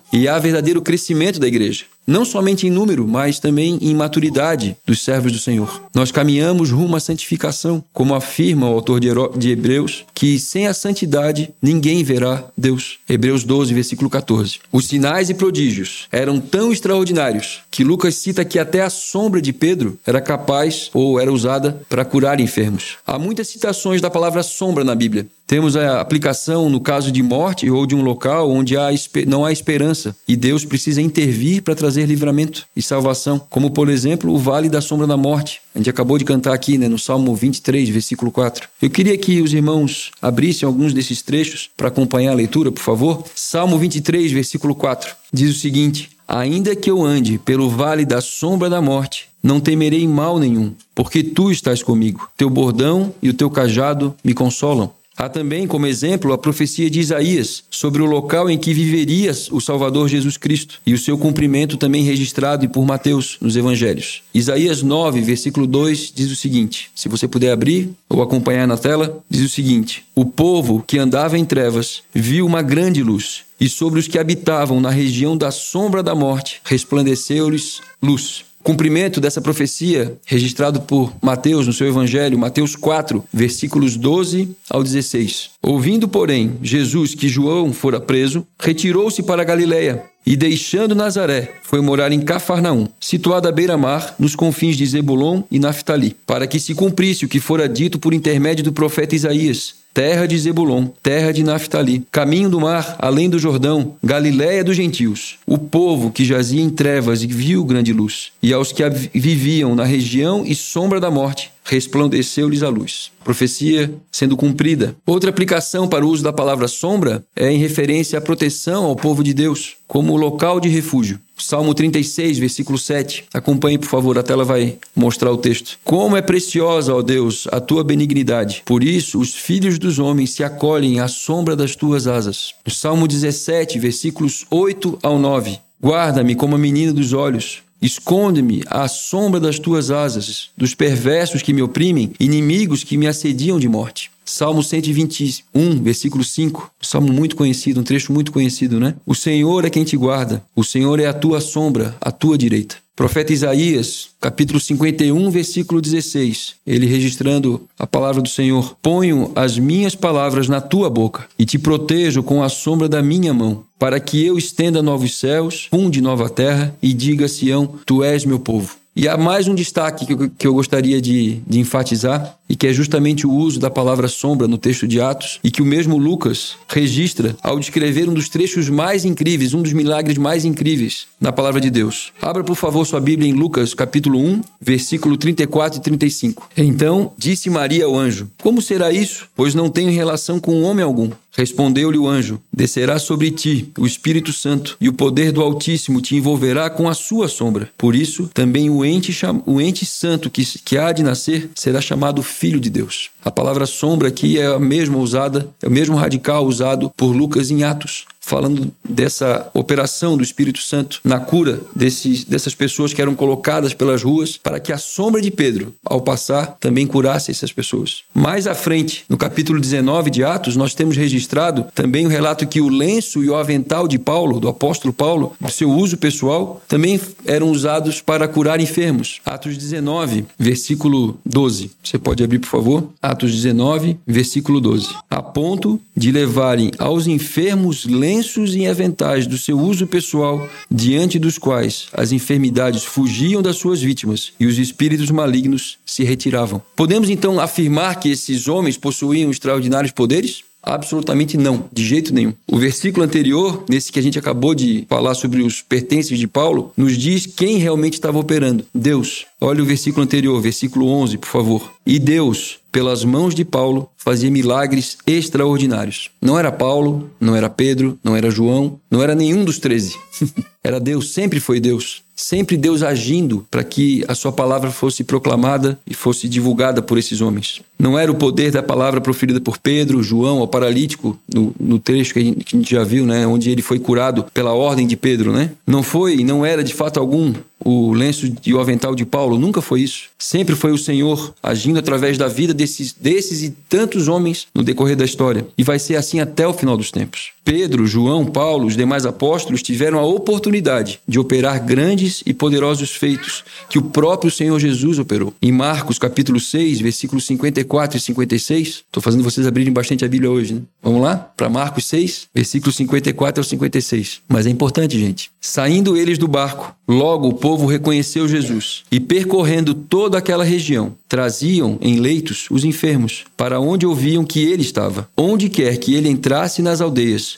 e 0.12 0.26
há 0.26 0.38
verdadeiro 0.38 0.82
crescimento 0.82 1.38
da 1.38 1.46
igreja 1.46 1.84
não 2.08 2.24
somente 2.24 2.66
em 2.66 2.70
número, 2.70 3.06
mas 3.06 3.38
também 3.38 3.78
em 3.82 3.94
maturidade 3.94 4.74
dos 4.86 5.04
servos 5.04 5.30
do 5.30 5.38
Senhor. 5.38 5.82
Nós 5.94 6.10
caminhamos 6.10 6.70
rumo 6.70 6.96
à 6.96 7.00
santificação, 7.00 7.84
como 7.92 8.14
afirma 8.14 8.66
o 8.66 8.72
autor 8.72 8.98
de 8.98 9.50
Hebreus, 9.50 10.06
que 10.14 10.38
sem 10.38 10.66
a 10.66 10.72
santidade 10.72 11.52
ninguém 11.60 12.02
verá 12.02 12.44
Deus. 12.56 12.98
Hebreus 13.06 13.44
12, 13.44 13.74
versículo 13.74 14.08
14. 14.08 14.60
Os 14.72 14.86
sinais 14.86 15.28
e 15.28 15.34
prodígios 15.34 16.08
eram 16.10 16.40
tão 16.40 16.72
extraordinários 16.72 17.60
que 17.70 17.84
Lucas 17.84 18.14
cita 18.14 18.42
que 18.42 18.58
até 18.58 18.80
a 18.80 18.88
sombra 18.88 19.42
de 19.42 19.52
Pedro 19.52 19.98
era 20.06 20.22
capaz 20.22 20.88
ou 20.94 21.20
era 21.20 21.30
usada 21.30 21.78
para 21.90 22.06
curar 22.06 22.40
enfermos. 22.40 22.96
Há 23.06 23.18
muitas 23.18 23.48
citações 23.48 24.00
da 24.00 24.08
palavra 24.08 24.42
sombra 24.42 24.82
na 24.82 24.94
Bíblia. 24.94 25.26
Temos 25.48 25.76
a 25.76 25.98
aplicação 25.98 26.68
no 26.68 26.78
caso 26.78 27.10
de 27.10 27.22
morte 27.22 27.70
ou 27.70 27.86
de 27.86 27.94
um 27.94 28.02
local 28.02 28.50
onde 28.50 28.76
há, 28.76 28.90
não 29.26 29.46
há 29.46 29.50
esperança 29.50 30.14
e 30.28 30.36
Deus 30.36 30.62
precisa 30.62 31.00
intervir 31.00 31.62
para 31.62 31.74
trazer 31.74 32.04
livramento 32.04 32.66
e 32.76 32.82
salvação, 32.82 33.40
como 33.48 33.70
por 33.70 33.88
exemplo 33.88 34.30
o 34.30 34.36
vale 34.36 34.68
da 34.68 34.82
sombra 34.82 35.06
da 35.06 35.16
morte. 35.16 35.62
A 35.74 35.78
gente 35.78 35.88
acabou 35.88 36.18
de 36.18 36.26
cantar 36.26 36.52
aqui 36.52 36.76
né, 36.76 36.86
no 36.86 36.98
Salmo 36.98 37.34
23, 37.34 37.88
versículo 37.88 38.30
4. 38.30 38.68
Eu 38.82 38.90
queria 38.90 39.16
que 39.16 39.40
os 39.40 39.54
irmãos 39.54 40.10
abrissem 40.20 40.66
alguns 40.66 40.92
desses 40.92 41.22
trechos 41.22 41.70
para 41.74 41.88
acompanhar 41.88 42.32
a 42.32 42.36
leitura, 42.36 42.70
por 42.70 42.82
favor. 42.82 43.24
Salmo 43.34 43.78
23, 43.78 44.30
versículo 44.30 44.74
4 44.74 45.16
diz 45.32 45.56
o 45.56 45.58
seguinte: 45.58 46.10
Ainda 46.28 46.76
que 46.76 46.90
eu 46.90 47.02
ande 47.02 47.38
pelo 47.38 47.70
vale 47.70 48.04
da 48.04 48.20
sombra 48.20 48.68
da 48.68 48.82
morte, 48.82 49.30
não 49.42 49.60
temerei 49.60 50.06
mal 50.06 50.38
nenhum, 50.38 50.74
porque 50.94 51.22
tu 51.22 51.50
estás 51.50 51.82
comigo. 51.82 52.28
Teu 52.36 52.50
bordão 52.50 53.14
e 53.22 53.30
o 53.30 53.34
teu 53.34 53.48
cajado 53.48 54.14
me 54.22 54.34
consolam. 54.34 54.92
Há 55.18 55.28
também 55.28 55.66
como 55.66 55.84
exemplo 55.84 56.32
a 56.32 56.38
profecia 56.38 56.88
de 56.88 57.00
Isaías 57.00 57.64
sobre 57.68 58.00
o 58.00 58.06
local 58.06 58.48
em 58.48 58.56
que 58.56 58.72
viveria 58.72 59.32
o 59.50 59.60
Salvador 59.60 60.08
Jesus 60.08 60.36
Cristo 60.36 60.80
e 60.86 60.94
o 60.94 60.98
seu 60.98 61.18
cumprimento 61.18 61.76
também 61.76 62.04
registrado 62.04 62.68
por 62.68 62.86
Mateus 62.86 63.36
nos 63.40 63.56
evangelhos. 63.56 64.22
Isaías 64.32 64.80
9, 64.80 65.20
versículo 65.20 65.66
2 65.66 66.12
diz 66.14 66.30
o 66.30 66.36
seguinte: 66.36 66.88
se 66.94 67.08
você 67.08 67.26
puder 67.26 67.50
abrir 67.50 67.90
ou 68.08 68.22
acompanhar 68.22 68.68
na 68.68 68.76
tela, 68.76 69.20
diz 69.28 69.42
o 69.42 69.48
seguinte: 69.48 70.04
O 70.14 70.24
povo 70.24 70.84
que 70.86 71.00
andava 71.00 71.36
em 71.36 71.44
trevas 71.44 72.02
viu 72.14 72.46
uma 72.46 72.62
grande 72.62 73.02
luz, 73.02 73.42
e 73.60 73.68
sobre 73.68 73.98
os 73.98 74.06
que 74.06 74.20
habitavam 74.20 74.80
na 74.80 74.90
região 74.90 75.36
da 75.36 75.50
sombra 75.50 76.00
da 76.00 76.14
morte 76.14 76.60
resplandeceu-lhes 76.64 77.80
luz. 78.00 78.44
Cumprimento 78.68 79.18
dessa 79.18 79.40
profecia, 79.40 80.18
registrado 80.26 80.82
por 80.82 81.10
Mateus 81.22 81.66
no 81.66 81.72
seu 81.72 81.86
Evangelho, 81.86 82.38
Mateus 82.38 82.76
4, 82.76 83.24
versículos 83.32 83.96
12 83.96 84.54
ao 84.68 84.84
16. 84.84 85.52
Ouvindo, 85.62 86.06
porém, 86.06 86.58
Jesus 86.62 87.14
que 87.14 87.30
João 87.30 87.72
fora 87.72 87.98
preso, 87.98 88.46
retirou-se 88.60 89.22
para 89.22 89.42
Galiléia 89.42 90.02
e, 90.26 90.36
deixando 90.36 90.94
Nazaré, 90.94 91.50
foi 91.62 91.80
morar 91.80 92.12
em 92.12 92.20
Cafarnaum, 92.20 92.86
situada 93.00 93.48
à 93.48 93.52
beira-mar, 93.52 94.14
nos 94.18 94.36
confins 94.36 94.76
de 94.76 94.84
Zebulon 94.84 95.44
e 95.50 95.58
Naphtali, 95.58 96.14
para 96.26 96.46
que 96.46 96.60
se 96.60 96.74
cumprisse 96.74 97.24
o 97.24 97.28
que 97.28 97.40
fora 97.40 97.66
dito 97.66 97.98
por 97.98 98.12
intermédio 98.12 98.62
do 98.62 98.70
profeta 98.74 99.16
Isaías 99.16 99.76
terra 99.98 100.26
de 100.26 100.38
Zebulon, 100.38 100.86
terra 101.02 101.32
de 101.32 101.42
Naphtali, 101.42 102.06
caminho 102.12 102.48
do 102.48 102.60
mar, 102.60 102.94
além 103.00 103.28
do 103.28 103.36
Jordão, 103.36 103.96
Galiléia 104.00 104.62
dos 104.62 104.76
gentios. 104.76 105.38
O 105.44 105.58
povo 105.58 106.12
que 106.12 106.24
jazia 106.24 106.62
em 106.62 106.70
trevas 106.70 107.24
e 107.24 107.26
viu 107.26 107.64
grande 107.64 107.92
luz, 107.92 108.30
e 108.40 108.52
aos 108.52 108.70
que 108.70 108.88
viviam 108.88 109.74
na 109.74 109.82
região 109.82 110.44
e 110.46 110.54
sombra 110.54 111.00
da 111.00 111.10
morte, 111.10 111.50
resplandeceu-lhes 111.64 112.62
a 112.62 112.68
luz. 112.68 113.10
Profecia 113.24 113.92
sendo 114.08 114.36
cumprida. 114.36 114.94
Outra 115.04 115.30
aplicação 115.30 115.88
para 115.88 116.06
o 116.06 116.08
uso 116.08 116.22
da 116.22 116.32
palavra 116.32 116.68
sombra 116.68 117.24
é 117.34 117.50
em 117.50 117.58
referência 117.58 118.20
à 118.20 118.22
proteção 118.22 118.84
ao 118.84 118.94
povo 118.94 119.24
de 119.24 119.34
Deus, 119.34 119.78
como 119.88 120.16
local 120.16 120.60
de 120.60 120.68
refúgio. 120.68 121.18
Salmo 121.38 121.74
36, 121.74 122.38
versículo 122.38 122.78
7. 122.78 123.24
Acompanhe, 123.32 123.78
por 123.78 123.88
favor, 123.88 124.18
a 124.18 124.22
tela 124.22 124.44
vai 124.44 124.76
mostrar 124.94 125.30
o 125.30 125.36
texto. 125.36 125.78
Como 125.84 126.16
é 126.16 126.22
preciosa, 126.22 126.94
ó 126.94 127.02
Deus, 127.02 127.46
a 127.50 127.60
tua 127.60 127.84
benignidade. 127.84 128.62
Por 128.64 128.82
isso, 128.82 129.20
os 129.20 129.34
filhos 129.34 129.78
dos 129.78 129.98
homens 129.98 130.30
se 130.30 130.44
acolhem 130.44 131.00
à 131.00 131.08
sombra 131.08 131.54
das 131.54 131.74
tuas 131.76 132.06
asas. 132.06 132.54
Salmo 132.66 133.08
17, 133.08 133.78
versículos 133.78 134.44
8 134.50 134.98
ao 135.02 135.18
9. 135.18 135.58
Guarda-me 135.80 136.34
como 136.34 136.56
a 136.56 136.58
menina 136.58 136.92
dos 136.92 137.12
olhos 137.12 137.62
Esconde-me 137.80 138.64
à 138.66 138.88
sombra 138.88 139.38
das 139.38 139.58
tuas 139.60 139.90
asas, 139.90 140.50
dos 140.56 140.74
perversos 140.74 141.42
que 141.42 141.52
me 141.52 141.62
oprimem, 141.62 142.12
inimigos 142.18 142.82
que 142.82 142.96
me 142.96 143.06
assediam 143.06 143.58
de 143.58 143.68
morte. 143.68 144.10
Salmo 144.28 144.62
121, 144.62 145.82
versículo 145.82 146.22
5. 146.22 146.70
Salmo 146.82 147.10
muito 147.10 147.34
conhecido, 147.34 147.80
um 147.80 147.82
trecho 147.82 148.12
muito 148.12 148.30
conhecido, 148.30 148.78
né? 148.78 148.94
O 149.06 149.14
Senhor 149.14 149.64
é 149.64 149.70
quem 149.70 149.84
te 149.84 149.96
guarda, 149.96 150.44
o 150.54 150.62
Senhor 150.62 151.00
é 151.00 151.06
a 151.06 151.14
tua 151.14 151.40
sombra, 151.40 151.96
a 151.98 152.10
tua 152.10 152.36
direita. 152.36 152.76
Profeta 152.94 153.32
Isaías, 153.32 154.10
capítulo 154.20 154.60
51, 154.60 155.30
versículo 155.30 155.80
16. 155.80 156.56
Ele 156.66 156.86
registrando 156.86 157.66
a 157.78 157.86
palavra 157.86 158.20
do 158.20 158.28
Senhor: 158.28 158.76
Ponho 158.82 159.32
as 159.34 159.58
minhas 159.58 159.94
palavras 159.94 160.46
na 160.46 160.60
tua 160.60 160.90
boca 160.90 161.26
e 161.38 161.46
te 161.46 161.58
protejo 161.58 162.22
com 162.22 162.42
a 162.42 162.50
sombra 162.50 162.88
da 162.88 163.00
minha 163.00 163.32
mão, 163.32 163.64
para 163.78 163.98
que 163.98 164.26
eu 164.26 164.36
estenda 164.36 164.82
novos 164.82 165.14
céus, 165.14 165.68
funde 165.70 166.02
nova 166.02 166.28
terra 166.28 166.74
e 166.82 166.92
diga 166.92 167.24
a 167.24 167.28
Sião: 167.28 167.76
Tu 167.86 168.04
és 168.04 168.26
meu 168.26 168.38
povo. 168.38 168.76
E 168.98 169.06
há 169.06 169.16
mais 169.16 169.46
um 169.46 169.54
destaque 169.54 170.04
que 170.36 170.44
eu, 170.44 170.52
gostaria 170.52 171.00
de, 171.00 171.36
de 171.46 171.60
enfatizar, 171.60 172.36
e 172.48 172.56
que 172.56 172.66
é 172.66 172.72
justamente 172.72 173.26
o 173.26 173.32
uso 173.32 173.60
da 173.60 173.70
palavra 173.70 174.08
sombra 174.08 174.48
no 174.48 174.58
texto 174.58 174.86
de 174.86 175.00
Atos, 175.00 175.38
e 175.44 175.50
que 175.50 175.62
o 175.62 175.66
mesmo 175.66 175.98
Lucas 175.98 176.56
registra 176.68 177.36
ao 177.42 177.58
descrever 177.58 178.08
um 178.08 178.14
dos 178.14 178.28
trechos 178.28 178.68
mais 178.68 179.04
incríveis, 179.04 179.54
um 179.54 179.62
dos 179.62 179.72
milagres 179.72 180.16
mais 180.16 180.44
incríveis 180.44 181.06
na 181.20 181.32
palavra 181.32 181.60
de 181.60 181.70
Deus. 181.70 182.12
Abra, 182.20 182.44
por 182.44 182.56
favor, 182.56 182.84
sua 182.86 183.00
Bíblia 183.00 183.30
em 183.30 183.34
Lucas, 183.34 183.74
capítulo 183.74 184.18
1, 184.18 184.42
versículo 184.60 185.16
34 185.16 185.78
e 185.78 185.82
35. 185.82 186.48
Então 186.56 187.12
disse 187.16 187.50
Maria 187.50 187.84
ao 187.84 187.96
anjo: 187.96 188.30
Como 188.42 188.62
será 188.62 188.90
isso? 188.90 189.26
Pois 189.34 189.54
não 189.54 189.68
tenho 189.68 189.90
relação 189.90 190.40
com 190.40 190.62
homem 190.62 190.84
algum. 190.84 191.10
Respondeu-lhe 191.38 191.98
o 191.98 192.08
anjo: 192.08 192.40
Descerá 192.52 192.98
sobre 192.98 193.30
ti 193.30 193.70
o 193.78 193.86
Espírito 193.86 194.32
Santo, 194.32 194.76
e 194.80 194.88
o 194.88 194.92
poder 194.92 195.30
do 195.30 195.40
Altíssimo 195.40 196.00
te 196.00 196.16
envolverá 196.16 196.68
com 196.68 196.88
a 196.88 196.94
sua 196.94 197.28
sombra. 197.28 197.70
Por 197.78 197.94
isso, 197.94 198.28
também 198.34 198.68
o 198.68 198.84
ente, 198.84 199.16
o 199.46 199.60
ente 199.60 199.86
santo 199.86 200.30
que, 200.30 200.44
que 200.64 200.76
há 200.76 200.90
de 200.90 201.04
nascer 201.04 201.48
será 201.54 201.80
chamado 201.80 202.24
de 202.60 202.70
Deus. 202.70 203.10
A 203.24 203.30
palavra 203.30 203.66
sombra 203.66 204.08
aqui 204.08 204.38
é 204.38 204.46
a 204.46 204.58
mesma 204.58 204.98
usada, 204.98 205.48
é 205.62 205.66
o 205.66 205.70
mesmo 205.70 205.96
radical 205.96 206.44
usado 206.46 206.90
por 206.96 207.14
Lucas 207.14 207.50
em 207.50 207.64
Atos 207.64 208.06
falando 208.28 208.70
dessa 208.86 209.50
operação 209.54 210.16
do 210.16 210.22
Espírito 210.22 210.60
Santo 210.60 211.00
na 211.02 211.18
cura 211.18 211.60
desses, 211.74 212.24
dessas 212.24 212.54
pessoas 212.54 212.92
que 212.92 213.00
eram 213.00 213.14
colocadas 213.14 213.72
pelas 213.72 214.02
ruas 214.02 214.36
para 214.36 214.60
que 214.60 214.70
a 214.70 214.76
sombra 214.76 215.22
de 215.22 215.30
Pedro, 215.30 215.74
ao 215.82 216.02
passar, 216.02 216.58
também 216.60 216.86
curasse 216.86 217.30
essas 217.30 217.50
pessoas. 217.50 218.02
Mais 218.14 218.46
à 218.46 218.54
frente, 218.54 219.04
no 219.08 219.16
capítulo 219.16 219.58
19 219.58 220.10
de 220.10 220.22
Atos, 220.22 220.56
nós 220.56 220.74
temos 220.74 220.96
registrado 220.96 221.66
também 221.74 222.04
o 222.06 222.10
relato 222.10 222.46
que 222.46 222.60
o 222.60 222.68
lenço 222.68 223.24
e 223.24 223.30
o 223.30 223.34
avental 223.34 223.88
de 223.88 223.98
Paulo, 223.98 224.38
do 224.38 224.48
apóstolo 224.48 224.92
Paulo, 224.92 225.34
do 225.40 225.50
seu 225.50 225.70
uso 225.70 225.96
pessoal, 225.96 226.60
também 226.68 227.00
eram 227.24 227.50
usados 227.50 228.02
para 228.02 228.28
curar 228.28 228.60
enfermos. 228.60 229.20
Atos 229.24 229.56
19, 229.56 230.26
versículo 230.38 231.18
12. 231.24 231.70
Você 231.82 231.98
pode 231.98 232.22
abrir, 232.22 232.40
por 232.40 232.48
favor? 232.48 232.90
Atos 233.00 233.32
19, 233.32 233.96
versículo 234.06 234.60
12. 234.60 234.88
A 235.08 235.22
ponto 235.22 235.80
de 235.96 236.12
levarem 236.12 236.70
aos 236.78 237.06
enfermos 237.06 237.86
lenços 238.18 238.56
e 238.56 238.66
aventais 238.66 239.28
do 239.28 239.38
seu 239.38 239.56
uso 239.56 239.86
pessoal, 239.86 240.48
diante 240.68 241.20
dos 241.20 241.38
quais 241.38 241.86
as 241.92 242.10
enfermidades 242.10 242.82
fugiam 242.82 243.40
das 243.40 243.56
suas 243.56 243.80
vítimas 243.80 244.32
e 244.40 244.46
os 244.46 244.58
espíritos 244.58 245.08
malignos 245.10 245.78
se 245.86 246.02
retiravam. 246.02 246.60
Podemos 246.74 247.08
então 247.08 247.38
afirmar 247.38 248.00
que 248.00 248.10
esses 248.10 248.48
homens 248.48 248.76
possuíam 248.76 249.30
extraordinários 249.30 249.92
poderes? 249.92 250.42
Absolutamente 250.60 251.36
não, 251.36 251.64
de 251.72 251.86
jeito 251.86 252.12
nenhum. 252.12 252.34
O 252.46 252.58
versículo 252.58 253.04
anterior, 253.04 253.64
nesse 253.70 253.92
que 253.92 254.00
a 254.00 254.02
gente 254.02 254.18
acabou 254.18 254.52
de 254.52 254.84
falar 254.88 255.14
sobre 255.14 255.42
os 255.42 255.62
pertences 255.62 256.18
de 256.18 256.26
Paulo, 256.26 256.72
nos 256.76 256.98
diz 256.98 257.24
quem 257.24 257.58
realmente 257.58 257.94
estava 257.94 258.18
operando: 258.18 258.66
Deus. 258.74 259.26
Olha 259.40 259.62
o 259.62 259.66
versículo 259.66 260.02
anterior, 260.02 260.40
versículo 260.40 260.88
11, 260.88 261.18
por 261.18 261.28
favor. 261.28 261.72
E 261.86 261.98
Deus, 261.98 262.58
pelas 262.72 263.04
mãos 263.04 263.34
de 263.34 263.44
Paulo, 263.44 263.88
fazia 263.96 264.30
milagres 264.30 264.98
extraordinários. 265.06 266.10
Não 266.20 266.38
era 266.38 266.50
Paulo, 266.50 267.08
não 267.20 267.36
era 267.36 267.48
Pedro, 267.48 267.98
não 268.02 268.16
era 268.16 268.30
João, 268.30 268.80
não 268.90 269.02
era 269.02 269.14
nenhum 269.14 269.44
dos 269.44 269.58
treze. 269.58 269.96
era 270.62 270.80
Deus, 270.80 271.12
sempre 271.12 271.38
foi 271.38 271.60
Deus 271.60 272.02
sempre 272.18 272.56
Deus 272.56 272.82
agindo 272.82 273.46
para 273.48 273.62
que 273.62 274.04
a 274.08 274.14
sua 274.14 274.32
palavra 274.32 274.72
fosse 274.72 275.04
proclamada 275.04 275.78
e 275.86 275.94
fosse 275.94 276.28
divulgada 276.28 276.82
por 276.82 276.98
esses 276.98 277.20
homens. 277.20 277.62
Não 277.78 277.96
era 277.96 278.10
o 278.10 278.16
poder 278.16 278.50
da 278.50 278.62
palavra 278.62 279.00
proferida 279.00 279.40
por 279.40 279.56
Pedro, 279.56 280.02
João, 280.02 280.40
o 280.40 280.48
paralítico, 280.48 281.16
no, 281.32 281.54
no 281.60 281.78
trecho 281.78 282.12
que 282.12 282.18
a, 282.18 282.22
gente, 282.22 282.44
que 282.44 282.56
a 282.56 282.58
gente 282.58 282.74
já 282.74 282.82
viu, 282.82 283.06
né, 283.06 283.24
onde 283.24 283.50
ele 283.50 283.62
foi 283.62 283.78
curado 283.78 284.24
pela 284.34 284.52
ordem 284.52 284.84
de 284.84 284.96
Pedro, 284.96 285.32
né? 285.32 285.52
Não 285.64 285.82
foi 285.82 286.24
não 286.24 286.44
era 286.44 286.64
de 286.64 286.74
fato 286.74 286.98
algum 286.98 287.32
o 287.64 287.92
lenço 287.92 288.32
e 288.44 288.54
o 288.54 288.60
avental 288.60 288.94
de 288.94 289.04
Paulo, 289.04 289.38
nunca 289.38 289.60
foi 289.60 289.80
isso. 289.80 290.08
Sempre 290.18 290.54
foi 290.54 290.72
o 290.72 290.78
Senhor 290.78 291.34
agindo 291.42 291.78
através 291.78 292.16
da 292.16 292.28
vida 292.28 292.54
desses, 292.54 292.92
desses 292.92 293.42
e 293.42 293.50
tantos 293.68 294.08
homens 294.08 294.46
no 294.54 294.62
decorrer 294.62 294.96
da 294.96 295.04
história. 295.04 295.46
E 295.56 295.62
vai 295.62 295.78
ser 295.78 295.96
assim 295.96 296.20
até 296.20 296.46
o 296.46 296.52
final 296.52 296.76
dos 296.76 296.90
tempos. 296.90 297.32
Pedro, 297.48 297.86
João, 297.86 298.26
Paulo, 298.26 298.66
os 298.66 298.76
demais 298.76 299.06
apóstolos 299.06 299.62
tiveram 299.62 299.98
a 299.98 300.04
oportunidade 300.04 301.00
de 301.08 301.18
operar 301.18 301.64
grandes 301.64 302.22
e 302.26 302.34
poderosos 302.34 302.90
feitos 302.90 303.42
que 303.70 303.78
o 303.78 303.84
próprio 303.84 304.30
Senhor 304.30 304.60
Jesus 304.60 304.98
operou. 304.98 305.32
Em 305.40 305.50
Marcos 305.50 305.98
capítulo 305.98 306.38
6, 306.38 306.82
versículos 306.82 307.24
54 307.24 307.96
e 307.96 308.00
56, 308.02 308.68
estou 308.68 309.02
fazendo 309.02 309.24
vocês 309.24 309.46
abrirem 309.46 309.72
bastante 309.72 310.04
a 310.04 310.08
Bíblia 310.08 310.30
hoje, 310.30 310.52
né? 310.52 310.60
Vamos 310.82 311.00
lá? 311.00 311.16
Para 311.16 311.48
Marcos 311.48 311.86
6, 311.86 312.28
versículos 312.34 312.76
54 312.76 313.40
ao 313.40 313.44
56. 313.44 314.20
Mas 314.28 314.46
é 314.46 314.50
importante, 314.50 315.00
gente. 315.00 315.30
Saindo 315.40 315.96
eles 315.96 316.18
do 316.18 316.28
barco, 316.28 316.76
logo 316.86 317.28
o 317.28 317.34
povo 317.34 317.64
reconheceu 317.64 318.28
Jesus 318.28 318.82
e 318.92 319.00
percorrendo 319.00 319.72
toda 319.72 320.18
aquela 320.18 320.44
região, 320.44 320.94
traziam 321.08 321.78
em 321.80 321.98
leitos 321.98 322.46
os 322.50 322.62
enfermos, 322.62 323.24
para 323.38 323.58
onde 323.58 323.86
ouviam 323.86 324.22
que 324.22 324.44
ele 324.44 324.62
estava. 324.62 325.08
Onde 325.16 325.48
quer 325.48 325.78
que 325.78 325.94
ele 325.94 326.10
entrasse 326.10 326.60
nas 326.60 326.82
aldeias, 326.82 327.37